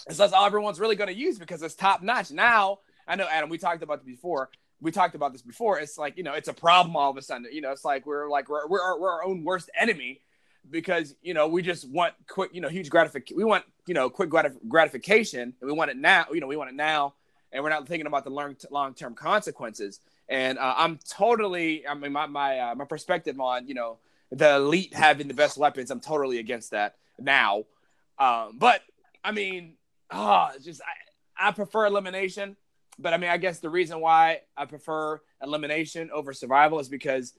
[0.07, 2.31] it's that's all everyone's really going to use because it's top notch.
[2.31, 4.51] Now, I know, Adam, we talked about this before.
[4.81, 5.79] We talked about this before.
[5.79, 7.47] It's like you know, it's a problem all of a sudden.
[7.53, 10.21] You know, it's like we're like we're we're our, we're our own worst enemy
[10.71, 13.37] because you know we just want quick, you know, huge gratification.
[13.37, 16.27] We want you know quick gratif- gratification, and we want it now.
[16.33, 17.14] You know, we want it now,
[17.53, 20.01] and we're not thinking about the long long term consequences.
[20.29, 23.99] And uh, I'm totally, I mean, my my uh, my perspective on you know
[24.31, 25.91] the elite having the best weapons.
[25.91, 27.64] I'm totally against that now.
[28.19, 28.83] Um, but
[29.25, 29.75] I mean,
[30.11, 32.57] oh, just I, I prefer elimination.
[32.99, 37.33] But I mean, I guess the reason why I prefer elimination over survival is because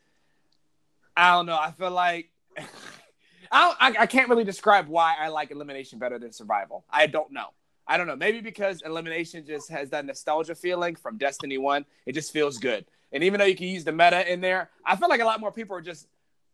[1.15, 1.59] I don't know.
[1.59, 2.29] I feel like
[3.51, 6.85] I, I I can't really describe why I like elimination better than survival.
[6.89, 7.47] I don't know.
[7.87, 8.15] I don't know.
[8.15, 11.85] Maybe because elimination just has that nostalgia feeling from Destiny One.
[12.05, 12.85] It just feels good.
[13.11, 15.39] And even though you can use the meta in there, I feel like a lot
[15.39, 16.07] more people are just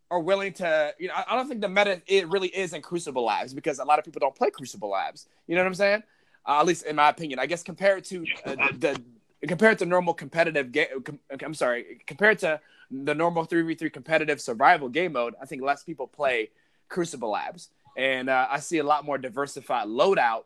[0.10, 0.94] are willing to.
[0.98, 3.86] You know, I don't think the meta it really is in Crucible Labs because a
[3.86, 5.28] lot of people don't play Crucible Labs.
[5.48, 6.04] You know what I'm saying?
[6.48, 7.40] Uh, at least in my opinion.
[7.40, 9.02] I guess compared to uh, the
[9.48, 10.88] compared to normal competitive game.
[11.04, 15.46] Com- I'm sorry, compared to the normal three v three competitive survival game mode, I
[15.46, 16.52] think less people play
[16.90, 20.44] Crucible Labs, and uh, I see a lot more diversified loadout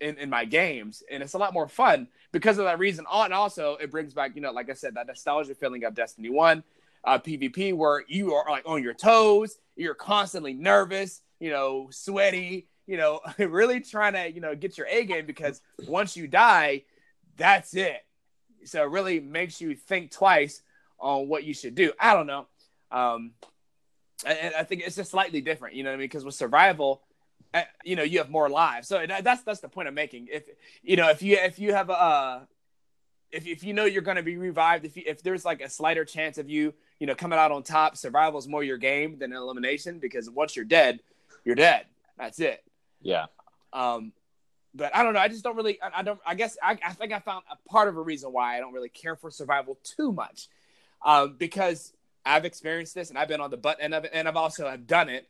[0.00, 3.04] in, in my games, and it's a lot more fun because of that reason.
[3.10, 5.94] Oh, And also, it brings back, you know, like I said, that nostalgia feeling of
[5.94, 6.62] Destiny One,
[7.04, 12.68] uh, PvP, where you are like on your toes, you're constantly nervous, you know, sweaty,
[12.86, 16.82] you know, really trying to, you know, get your A game because once you die,
[17.36, 18.04] that's it.
[18.64, 20.62] So it really makes you think twice
[20.98, 21.92] on what you should do.
[21.98, 22.46] I don't know.
[22.90, 23.32] Um,
[24.26, 26.04] and I think it's just slightly different, you know what I mean?
[26.04, 27.02] Because with survival,
[27.54, 28.88] uh, you know, you have more lives.
[28.88, 30.28] So that's that's the point I'm making.
[30.30, 30.48] If
[30.82, 32.40] you know, if you if you have a, uh,
[33.30, 35.70] if if you know you're going to be revived, if you, if there's like a
[35.70, 39.18] slighter chance of you, you know, coming out on top, survival is more your game
[39.18, 41.00] than elimination because once you're dead,
[41.44, 41.86] you're dead.
[42.18, 42.62] That's it.
[43.00, 43.26] yeah.
[43.72, 44.12] Um,
[44.74, 45.20] but I don't know.
[45.20, 45.80] I just don't really.
[45.80, 46.20] I, I don't.
[46.26, 48.72] I guess I, I think I found a part of a reason why I don't
[48.72, 50.48] really care for survival too much,
[51.04, 51.92] um, because
[52.28, 54.68] I've experienced this and I've been on the butt end of it, and I've also
[54.68, 55.26] have done it.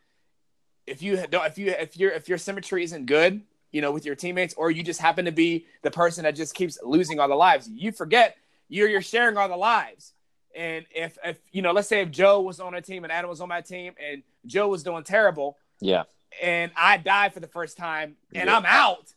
[0.87, 3.43] If you don't, if you if your if your symmetry isn't good,
[3.73, 6.55] you know, with your teammates, or you just happen to be the person that just
[6.55, 8.37] keeps losing all the lives, you forget
[8.69, 10.13] you're you're sharing all the lives.
[10.57, 13.29] And if if you know, let's say if Joe was on a team and Adam
[13.31, 16.05] was on my team, and Joe was doing terrible, Yeah.
[16.43, 18.57] and I die for the first time and Yeah.
[18.57, 19.13] I'm out,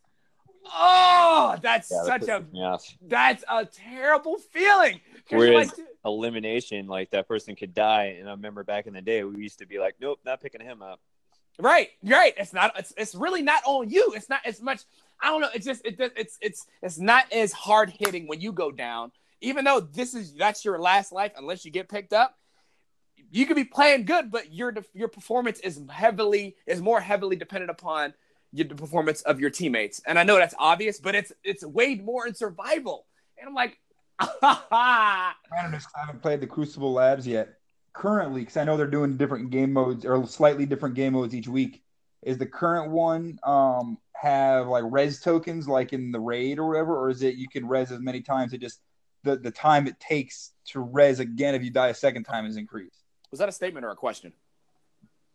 [0.73, 5.01] Oh, that's Yeah, that such a pisses that's a terrible feeling.
[5.31, 9.23] Whereas like, elimination, like that person could die, and I remember back in the day,
[9.23, 10.99] we used to be like, nope, not picking him up.
[11.59, 12.33] Right, right.
[12.37, 12.77] It's not.
[12.77, 14.13] It's, it's really not on you.
[14.15, 14.81] It's not as much.
[15.21, 15.49] I don't know.
[15.53, 15.85] It's just.
[15.85, 19.11] It, it's it's it's not as hard hitting when you go down.
[19.41, 22.37] Even though this is that's your last life, unless you get picked up,
[23.31, 27.69] you could be playing good, but your your performance is heavily is more heavily dependent
[27.69, 28.13] upon
[28.51, 30.01] your, the performance of your teammates.
[30.07, 33.05] And I know that's obvious, but it's it's weighed more in survival.
[33.37, 33.77] And I'm like,
[34.41, 37.55] I don't I haven't played the Crucible Labs yet.
[37.93, 41.47] Currently, because I know they're doing different game modes or slightly different game modes each
[41.47, 41.83] week.
[42.21, 46.97] Is the current one um have like res tokens like in the raid or whatever,
[46.97, 48.53] or is it you can res as many times?
[48.53, 48.79] It just
[49.23, 52.55] the the time it takes to res again if you die a second time is
[52.57, 53.03] increased.
[53.31, 54.31] was that a statement or a question?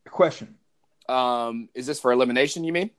[0.06, 0.54] A question.
[1.08, 2.64] Um, is this for elimination?
[2.64, 2.90] You mean?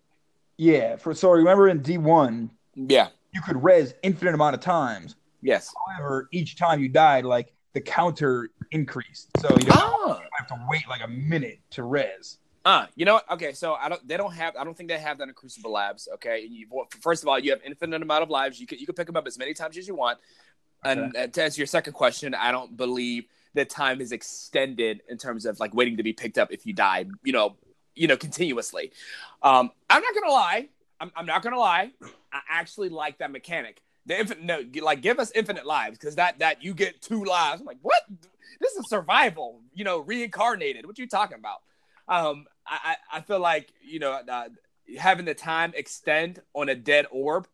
[0.58, 3.08] Yeah, for so remember in D one Yeah.
[3.34, 5.16] you could res infinite amount of times.
[5.48, 5.74] Yes.
[5.88, 10.22] However, each time you died, like the counter increased, so you don't Oh.
[10.38, 12.40] have to wait like a minute to res.
[12.66, 13.32] Uh, you know what?
[13.32, 14.06] Okay, so I don't.
[14.06, 14.58] They don't have.
[14.58, 16.10] I don't think they have that in Crucible Labs.
[16.16, 16.68] Okay, and you
[17.00, 18.60] first of all, you have infinite amount of lives.
[18.60, 20.20] You can you can pick them up as many times as you want.
[20.84, 25.18] And uh, to answer your second question, I don't believe that time is extended in
[25.18, 27.06] terms of like waiting to be picked up if you die.
[27.24, 27.56] You know,
[27.96, 28.92] you know, continuously.
[29.42, 30.68] Um, I'm not gonna lie.
[31.00, 31.92] I'm, I'm not gonna lie.
[32.34, 33.82] I actually like that mechanic.
[34.08, 37.62] The infinite, no, like give us infinite lives because that that you get two lives.
[37.62, 38.02] I'm like, what?
[38.60, 39.62] This is survival.
[39.74, 40.86] You know, reincarnated.
[40.88, 41.62] What you talking about?
[42.08, 44.50] Um, I I feel like you know uh,
[44.98, 47.48] having the time extend on a dead orb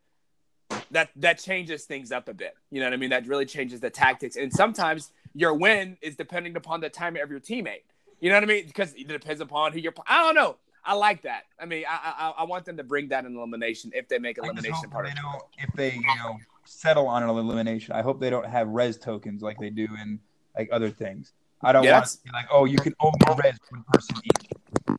[0.91, 2.55] that that changes things up a bit.
[2.71, 3.09] You know what I mean?
[3.09, 4.35] That really changes the tactics.
[4.35, 7.83] And sometimes your win is depending upon the timing of your teammate.
[8.19, 8.65] You know what I mean?
[8.67, 9.93] Because it depends upon who you're.
[10.07, 10.57] I don't know.
[10.85, 11.43] I like that.
[11.59, 14.37] I mean, I I, I want them to bring that in elimination if they make
[14.37, 15.63] elimination part they of it.
[15.69, 17.93] if they you know settle on an elimination.
[17.93, 20.19] I hope they don't have res tokens like they do in
[20.57, 21.33] like other things.
[21.61, 24.49] I don't Yeah, want to be like, oh, you can only res one person each.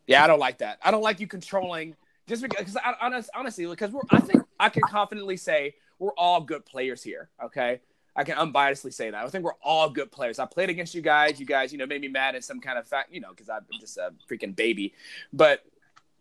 [0.07, 0.78] Yeah, I don't like that.
[0.82, 2.76] I don't like you controlling just because.
[2.76, 4.03] I, honest, honestly, because we're.
[4.11, 7.28] I think I can confidently say we're all good players here.
[7.43, 7.80] Okay,
[8.16, 9.24] I can unbiasedly say that.
[9.24, 10.39] I think we're all good players.
[10.39, 11.39] I played against you guys.
[11.41, 13.49] You guys, you know, made me mad at some kind of fact, you know, because
[13.49, 14.95] I'm just a freaking baby.
[15.32, 15.64] But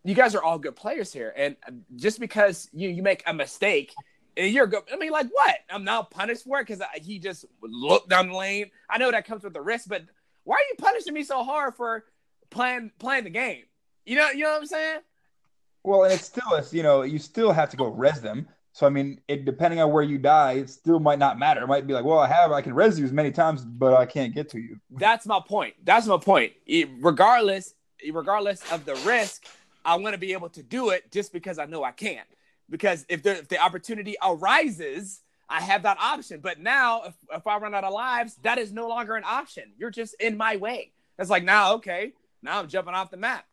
[0.03, 1.55] you guys are all good players here, and
[1.95, 3.93] just because you you make a mistake.
[4.35, 4.81] And you're good.
[4.91, 5.57] I mean, like what?
[5.69, 8.71] I'm not punished for it because he just looked down the lane.
[8.89, 10.01] I know that comes with the risk, but
[10.43, 12.05] why are you punishing me so hard for
[12.49, 13.65] playing playing the game?
[14.07, 14.99] You know, you know what I'm saying?
[15.83, 18.47] Well, and it's still, it's, you know, you still have to go res them.
[18.71, 21.61] So I mean, it depending on where you die, it still might not matter.
[21.61, 23.93] It might be like, well, I have, I can res you as many times, but
[23.93, 24.79] I can't get to you.
[24.89, 25.75] That's my point.
[25.83, 26.53] That's my point.
[26.65, 27.75] It- regardless,
[28.11, 29.45] regardless of the risk,
[29.85, 32.23] I want to be able to do it just because I know I can.
[32.69, 36.39] Because if the if the opportunity arises, I have that option.
[36.41, 39.71] But now, if, if I run out of lives, that is no longer an option.
[39.77, 40.91] You're just in my way.
[41.19, 43.45] It's like now, okay, now I'm jumping off the map.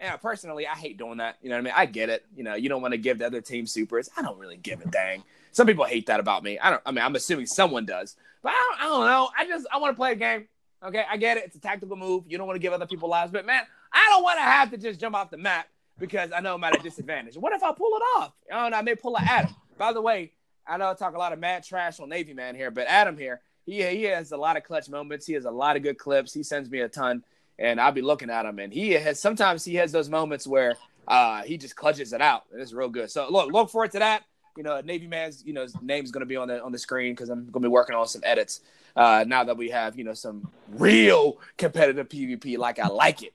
[0.00, 1.36] Yeah, personally, I hate doing that.
[1.42, 1.74] You know what I mean?
[1.76, 2.24] I get it.
[2.34, 4.08] You know, you don't want to give the other team supers.
[4.16, 5.24] I don't really give a dang.
[5.52, 6.58] Some people hate that about me.
[6.58, 6.82] I don't.
[6.86, 9.28] I mean, I'm assuming someone does, but I don't, I don't know.
[9.36, 10.46] I just I want to play a game.
[10.82, 11.44] Okay, I get it.
[11.44, 12.24] It's a tactical move.
[12.28, 14.70] You don't want to give other people lives, but man, I don't want to have
[14.70, 15.68] to just jump off the map
[15.98, 17.36] because I know I'm at a disadvantage.
[17.36, 18.32] What if I pull it off?
[18.52, 18.74] I don't.
[18.74, 19.54] I may pull an Adam.
[19.78, 20.32] By the way,
[20.66, 23.16] I know I talk a lot of mad trash on Navy Man here, but Adam
[23.16, 25.26] here, he he has a lot of clutch moments.
[25.26, 26.32] He has a lot of good clips.
[26.32, 27.22] He sends me a ton,
[27.58, 30.76] and I'll be looking at him, and he has sometimes he has those moments where
[31.06, 33.10] uh, he just clutches it out, and it's real good.
[33.10, 34.24] So look, look forward to that.
[34.56, 36.78] You know, Navy Man's you know his name's going to be on the on the
[36.78, 38.60] screen because I'm going to be working on some edits
[38.96, 43.32] uh, now that we have you know some real competitive PvP like I like it.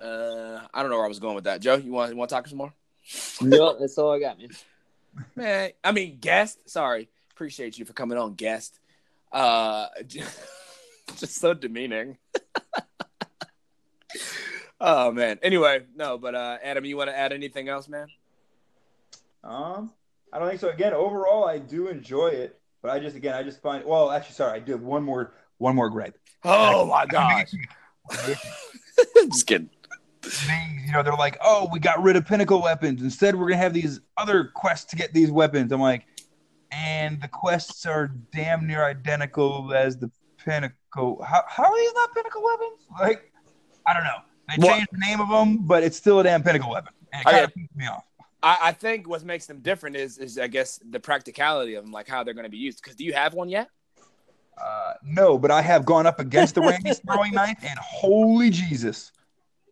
[0.00, 1.60] Uh, I don't know where I was going with that.
[1.60, 2.72] Joe, you want you want to talk some more?
[3.40, 4.48] no, that's all I got, man.
[5.34, 6.70] Man, I mean guest.
[6.70, 8.78] Sorry, appreciate you for coming on, guest.
[9.32, 12.16] Uh, just so demeaning.
[14.80, 15.40] oh man.
[15.42, 18.06] Anyway, no, but uh, Adam, you want to add anything else, man?
[19.42, 19.92] Um,
[20.32, 20.68] I don't think so.
[20.68, 23.84] Again, overall, I do enjoy it, but I just, again, I just find.
[23.84, 26.16] Well, actually, sorry, I do have one more, one more gripe.
[26.44, 27.52] Oh my gosh.
[29.14, 29.70] just kidding.
[30.46, 33.02] They, you know, they're like, oh, we got rid of pinnacle weapons.
[33.02, 35.72] Instead, we're gonna have these other quests to get these weapons.
[35.72, 36.06] I'm like,
[36.72, 40.10] and the quests are damn near identical as the
[40.44, 41.22] pinnacle.
[41.22, 42.86] How, how are these not pinnacle weapons?
[42.98, 43.32] Like,
[43.86, 44.18] I don't know.
[44.48, 44.76] They What?
[44.76, 46.92] changed the name of them, but it's still a damn pinnacle weapon.
[47.12, 48.04] And it kind of pissed me off.
[48.42, 51.92] I, I think what makes them different is is I guess the practicality of them,
[51.92, 52.82] like how they're going to be used.
[52.82, 53.68] Because do you have one yet?
[54.56, 59.10] Uh, no, but I have gone up against the Randy's throwing knife, and holy Jesus,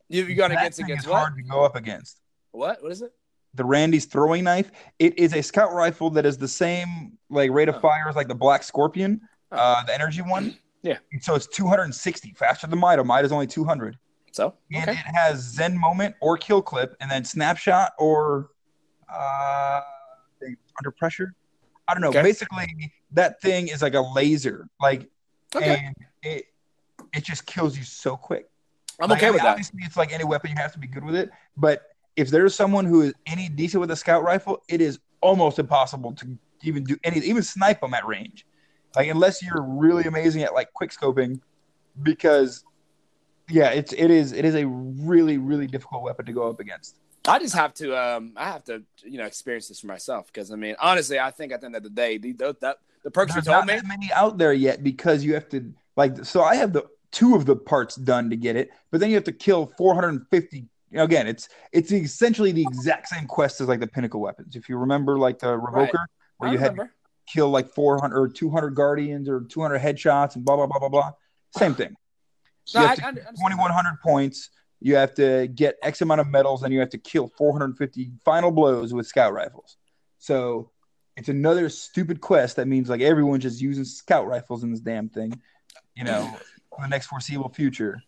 [0.08, 1.18] You you gone that against against what?
[1.18, 2.20] hard to go up against.
[2.52, 2.82] What?
[2.82, 3.12] What is it?
[3.54, 4.70] the Randy's throwing knife.
[4.98, 7.80] It is a scout rifle that is the same like rate of Oh.
[7.80, 9.56] fire as like the Black Scorpion, Oh.
[9.56, 10.56] uh, the energy one.
[10.82, 10.98] Yeah.
[11.22, 13.02] So it's 260 faster than Mida.
[13.02, 13.98] Mida's only 200.
[14.32, 14.92] So And okay.
[14.92, 18.50] it has Zen moment or kill clip, and then snapshot or
[19.12, 19.80] uh,
[20.78, 21.34] under pressure.
[21.88, 22.10] I don't know.
[22.10, 22.22] Okay.
[22.22, 24.68] Basically, that thing is like a laser.
[24.80, 25.08] Like,
[25.56, 25.82] Okay.
[25.86, 26.44] and it
[27.14, 28.48] it just kills you so quick.
[29.00, 29.50] I'm Like, okay I with mean, that.
[29.50, 31.30] Obviously, it's like any weapon; you have to be good with it.
[31.56, 31.82] But
[32.16, 36.12] if there's someone who is any decent with a scout rifle, it is almost impossible
[36.14, 38.44] to even do any, even snipe them at range.
[38.96, 41.40] Like unless you're really amazing at like quick scoping,
[42.02, 42.64] because
[43.48, 46.96] yeah, it's it is it is a really really difficult weapon to go up against.
[47.26, 50.50] I just have to um I have to you know experience this for myself because
[50.50, 53.10] I mean honestly I think at the end of the day the the, the, the
[53.10, 56.24] perks you There's told not me many out there yet because you have to like.
[56.24, 59.16] So I have the two of the parts done to get it, but then you
[59.16, 60.56] have to kill 450.
[60.58, 64.56] You know, again, it's it's essentially the exact same quest as like the pinnacle weapons.
[64.56, 66.06] If you remember, like uh, the revoker,
[66.38, 66.88] where I you had to
[67.26, 71.12] kill like 400 or 200 guardians or 200 headshots and blah blah blah blah blah.
[71.56, 71.94] Same thing.
[72.64, 74.50] So No, you have I understand 2100 points.
[74.80, 78.50] You have to get X amount of medals, and you have to kill 450 final
[78.50, 79.76] blows with scout rifles.
[80.18, 80.70] So
[81.16, 85.08] it's another stupid quest that means like everyone's just using scout rifles in this damn
[85.08, 85.40] thing,
[85.96, 86.38] you know,
[86.78, 88.02] for the next foreseeable future.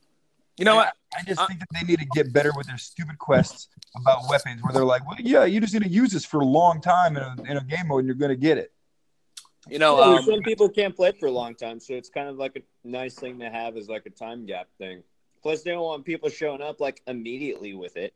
[0.56, 2.76] you know what I just Uh, think that they need to get better with their
[2.78, 6.24] stupid quests about weapons, where they're like, well, yeah, you just need to use this
[6.24, 8.58] for a long time in a, in a game mode, and you're going to get
[8.58, 8.70] it.
[9.68, 12.28] you know Well, um, some people can't play for a long time, so it's kind
[12.28, 15.02] of like a nice thing to have is like a time gap thing.
[15.42, 18.12] Plus, they don't want people showing up like immediately with it.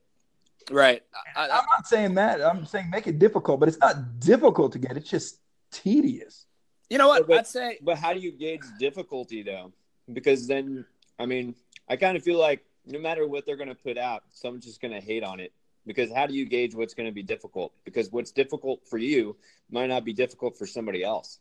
[0.70, 1.02] right
[1.36, 2.40] I, I, I'm not saying that.
[2.42, 4.96] I'm saying make it difficult, but it's not difficult to get.
[4.98, 5.40] It's just
[5.72, 6.46] tedious.
[6.90, 9.72] you know what But- I'd say But how do you gauge difficulty though?
[10.12, 10.84] Because then,
[11.18, 11.54] I mean,
[11.88, 14.80] I kind of feel like no matter what they're going to put out, someone's just
[14.80, 15.52] going to hate on it.
[15.86, 17.72] Because how do you gauge what's going to be difficult?
[17.84, 19.36] Because what's difficult for you
[19.70, 21.40] might not be difficult for somebody else.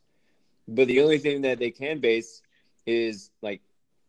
[0.68, 2.42] But the only thing that they can base
[2.86, 3.62] is like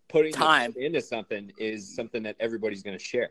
[0.08, 0.74] putting Time.
[0.76, 3.30] into something is something that everybody's going to share.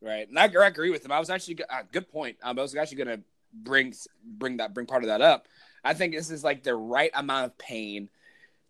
[0.00, 1.12] Right, and I, I agree with him.
[1.12, 2.36] I was actually uh, good point.
[2.42, 3.24] Um, I was actually going to
[3.54, 5.48] bring bring that bring part of that up.
[5.82, 8.10] I think this is like the right amount of pain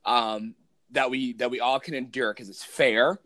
[0.04, 0.54] um,
[0.92, 3.18] that we that we all can endure because it's fair.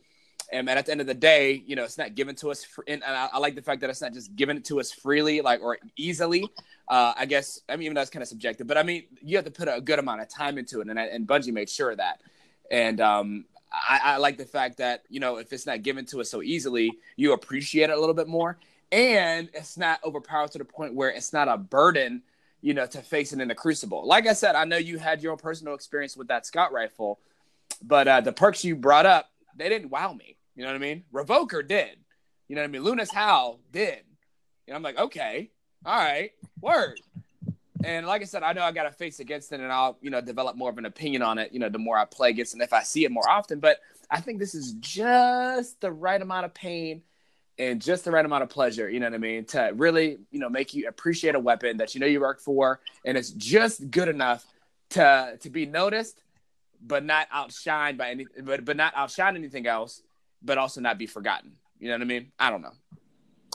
[0.50, 2.64] And at the end of the day, you know, it's not given to us.
[2.64, 5.42] For, and I, I like the fact that it's not just given to us freely,
[5.42, 6.48] like or easily.
[6.88, 9.44] Uh, I guess I mean even that's kind of subjective, but I mean you have
[9.44, 11.98] to put a good amount of time into it, and and Bungie made sure of
[11.98, 12.22] that.
[12.70, 16.20] And um, I, I like the fact that you know if it's not given to
[16.20, 18.58] us so easily, you appreciate it a little bit more,
[18.90, 22.22] and it's not overpowered to the point where it's not a burden,
[22.62, 24.06] you know, to face it in the crucible.
[24.06, 27.18] Like I said, I know you had your own personal experience with that Scott rifle,
[27.82, 30.36] but uh, the perks you brought up, they didn't wow me.
[30.54, 31.04] You know what I mean?
[31.12, 31.98] Revoker did.
[32.48, 32.82] You know what I mean?
[32.82, 34.00] Lunas Howl did.
[34.66, 35.50] And I'm like, okay,
[35.84, 37.00] all right, word.
[37.84, 40.10] And like I said, I know I got to face against it, and I'll you
[40.10, 41.52] know develop more of an opinion on it.
[41.52, 43.60] You know, the more I play against, and if I see it more often.
[43.60, 43.78] But
[44.10, 47.02] I think this is just the right amount of pain
[47.58, 48.88] and just the right amount of pleasure.
[48.88, 49.44] You know what I mean?
[49.46, 52.80] To really you know make you appreciate a weapon that you know you work for,
[53.04, 54.44] and it's just good enough
[54.90, 56.20] to to be noticed,
[56.80, 60.02] but not outshined by any, but but not outshine anything else,
[60.42, 61.52] but also not be forgotten.
[61.78, 62.32] You know what I mean?
[62.38, 62.74] I don't know.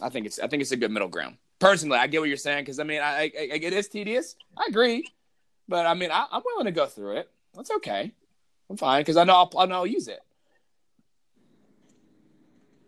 [0.02, 1.38] I think it's I think it's a good middle ground.
[1.60, 4.36] Personally, I get what you're saying because I mean, I, I, I it is tedious.
[4.58, 5.08] I agree,
[5.68, 7.30] but I mean, I, I'm willing to go through it.
[7.56, 8.12] That's okay.
[8.70, 10.20] I'm fine because I know I'll, I know I'll use it.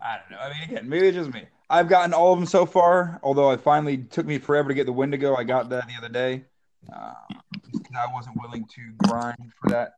[0.02, 0.38] I don't know.
[0.38, 1.44] I mean, again, maybe it's just me.
[1.70, 4.86] I've gotten all of them so far, although it finally took me forever to get
[4.86, 5.36] the Wendigo.
[5.36, 6.44] I got that the other day.
[6.92, 7.14] Uh,
[7.98, 9.94] I wasn't willing to grind for that.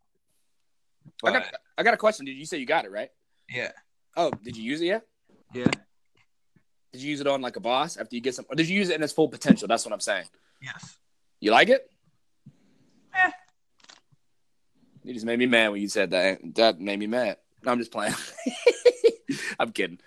[1.24, 1.46] I got
[1.78, 2.26] I got a question.
[2.26, 3.10] Did you say you got it right?
[3.50, 3.72] yeah,
[4.16, 5.04] Oh, did you use it yet?
[5.54, 5.66] yeah,
[6.92, 8.76] Did you use it on like a boss after you get some, or did you
[8.78, 9.68] use it in its full potential?
[9.68, 10.26] That's what I'm saying.
[10.62, 10.98] yes.
[11.40, 11.90] You like it?
[13.16, 13.32] Eh.
[15.04, 16.40] You just made me mad when you said that.
[16.56, 17.38] That made me mad.
[17.64, 18.14] No, I'm just playing.
[19.60, 20.00] I'm kidding.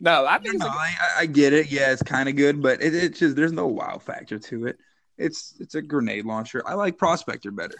[0.00, 1.70] No, I think No, a, I, I get it.
[1.70, 4.78] Yeah, it's kind of good, but it, it's just there's no wow factor to it.
[5.16, 6.62] It's it's a grenade launcher.
[6.66, 7.76] I like Prospector better.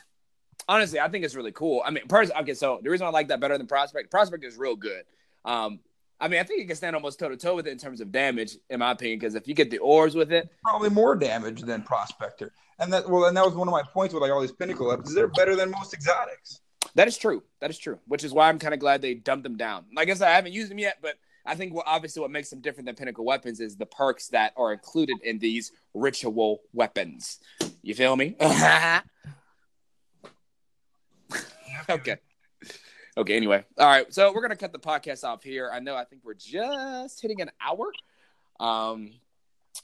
[0.68, 1.82] Honestly, I think it's really cool.
[1.84, 4.56] I mean, personally, okay, so the reason I like that better than Prospect, Prospect is
[4.56, 5.04] real good.
[5.44, 5.80] Um,
[6.20, 8.00] I mean, I think you can stand almost toe to toe with it in terms
[8.00, 11.16] of damage, in my opinion, because if you get the orbs with it, Probably more
[11.16, 14.30] damage than Prospector, and that well, and that was one of my points with like
[14.30, 15.14] all these pinnacle weapons.
[15.14, 16.60] They're better than most exotics.
[16.94, 17.42] that is true.
[17.60, 19.86] That is true, which is why I'm kind of glad they dumped them down.
[19.96, 22.50] Like I said, I haven't used them yet, but I think what obviously what makes
[22.50, 27.40] them different than pinnacle weapons is the perks that are included in these ritual weapons.
[27.82, 28.36] You feel me?
[31.90, 32.16] okay.
[33.16, 33.64] Okay, anyway.
[33.78, 34.12] All right.
[34.12, 35.70] So we're gonna cut the podcast off here.
[35.72, 37.92] I know I think we're just hitting an hour.
[38.60, 39.10] Um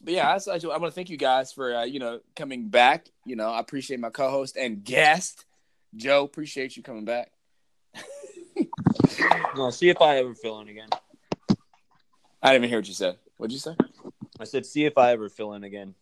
[0.02, 2.68] but yeah, I, I, I want to thank you guys for uh, you know coming
[2.68, 3.06] back.
[3.24, 5.44] You know, I appreciate my co-host and guest,
[5.96, 6.24] Joe.
[6.24, 7.32] Appreciate you coming back.
[9.56, 10.88] Well, see if I ever fill in again.
[12.42, 13.16] I didn't even hear what you said.
[13.36, 13.74] What'd you say?
[14.38, 15.94] I said, see if I ever fill in again.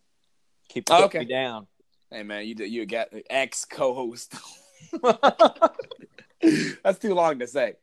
[0.69, 1.19] Keep Oh, okay.
[1.19, 1.67] me down.
[2.11, 4.35] Hey man, you you got ex co-host.
[6.83, 7.73] That's too long to say.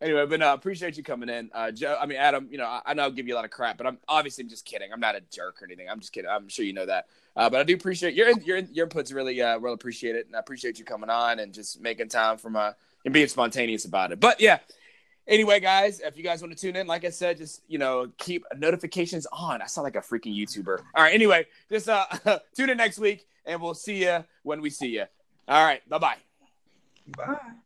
[0.00, 1.96] Anyway, but no, appreciate you coming in, uh, Joe.
[1.98, 2.48] I mean, Adam.
[2.50, 4.44] You know, I, I know I'll give you a lot of crap, but I'm obviously
[4.44, 4.92] I'm just kidding.
[4.92, 5.88] I'm not a jerk or anything.
[5.88, 6.30] I'm just kidding.
[6.30, 7.06] I'm sure you know that.
[7.34, 10.40] Uh, but I do appreciate your your your input's really uh, well appreciated, and I
[10.40, 12.72] appreciate you coming on and just making time for my
[13.04, 14.20] and being spontaneous about it.
[14.20, 14.58] But yeah.
[15.28, 18.08] Anyway, guys, if you guys want to tune in, like I said, just you know
[18.18, 19.62] keep notifications on.
[19.62, 20.78] I sound like a freaking YouTuber.
[20.94, 21.14] All right.
[21.14, 22.04] Anyway, just uh,
[22.56, 25.04] tune in next week, and we'll see you when we see you.
[25.48, 25.86] All right.
[25.88, 26.25] Bye bye.
[27.06, 27.56] Bye.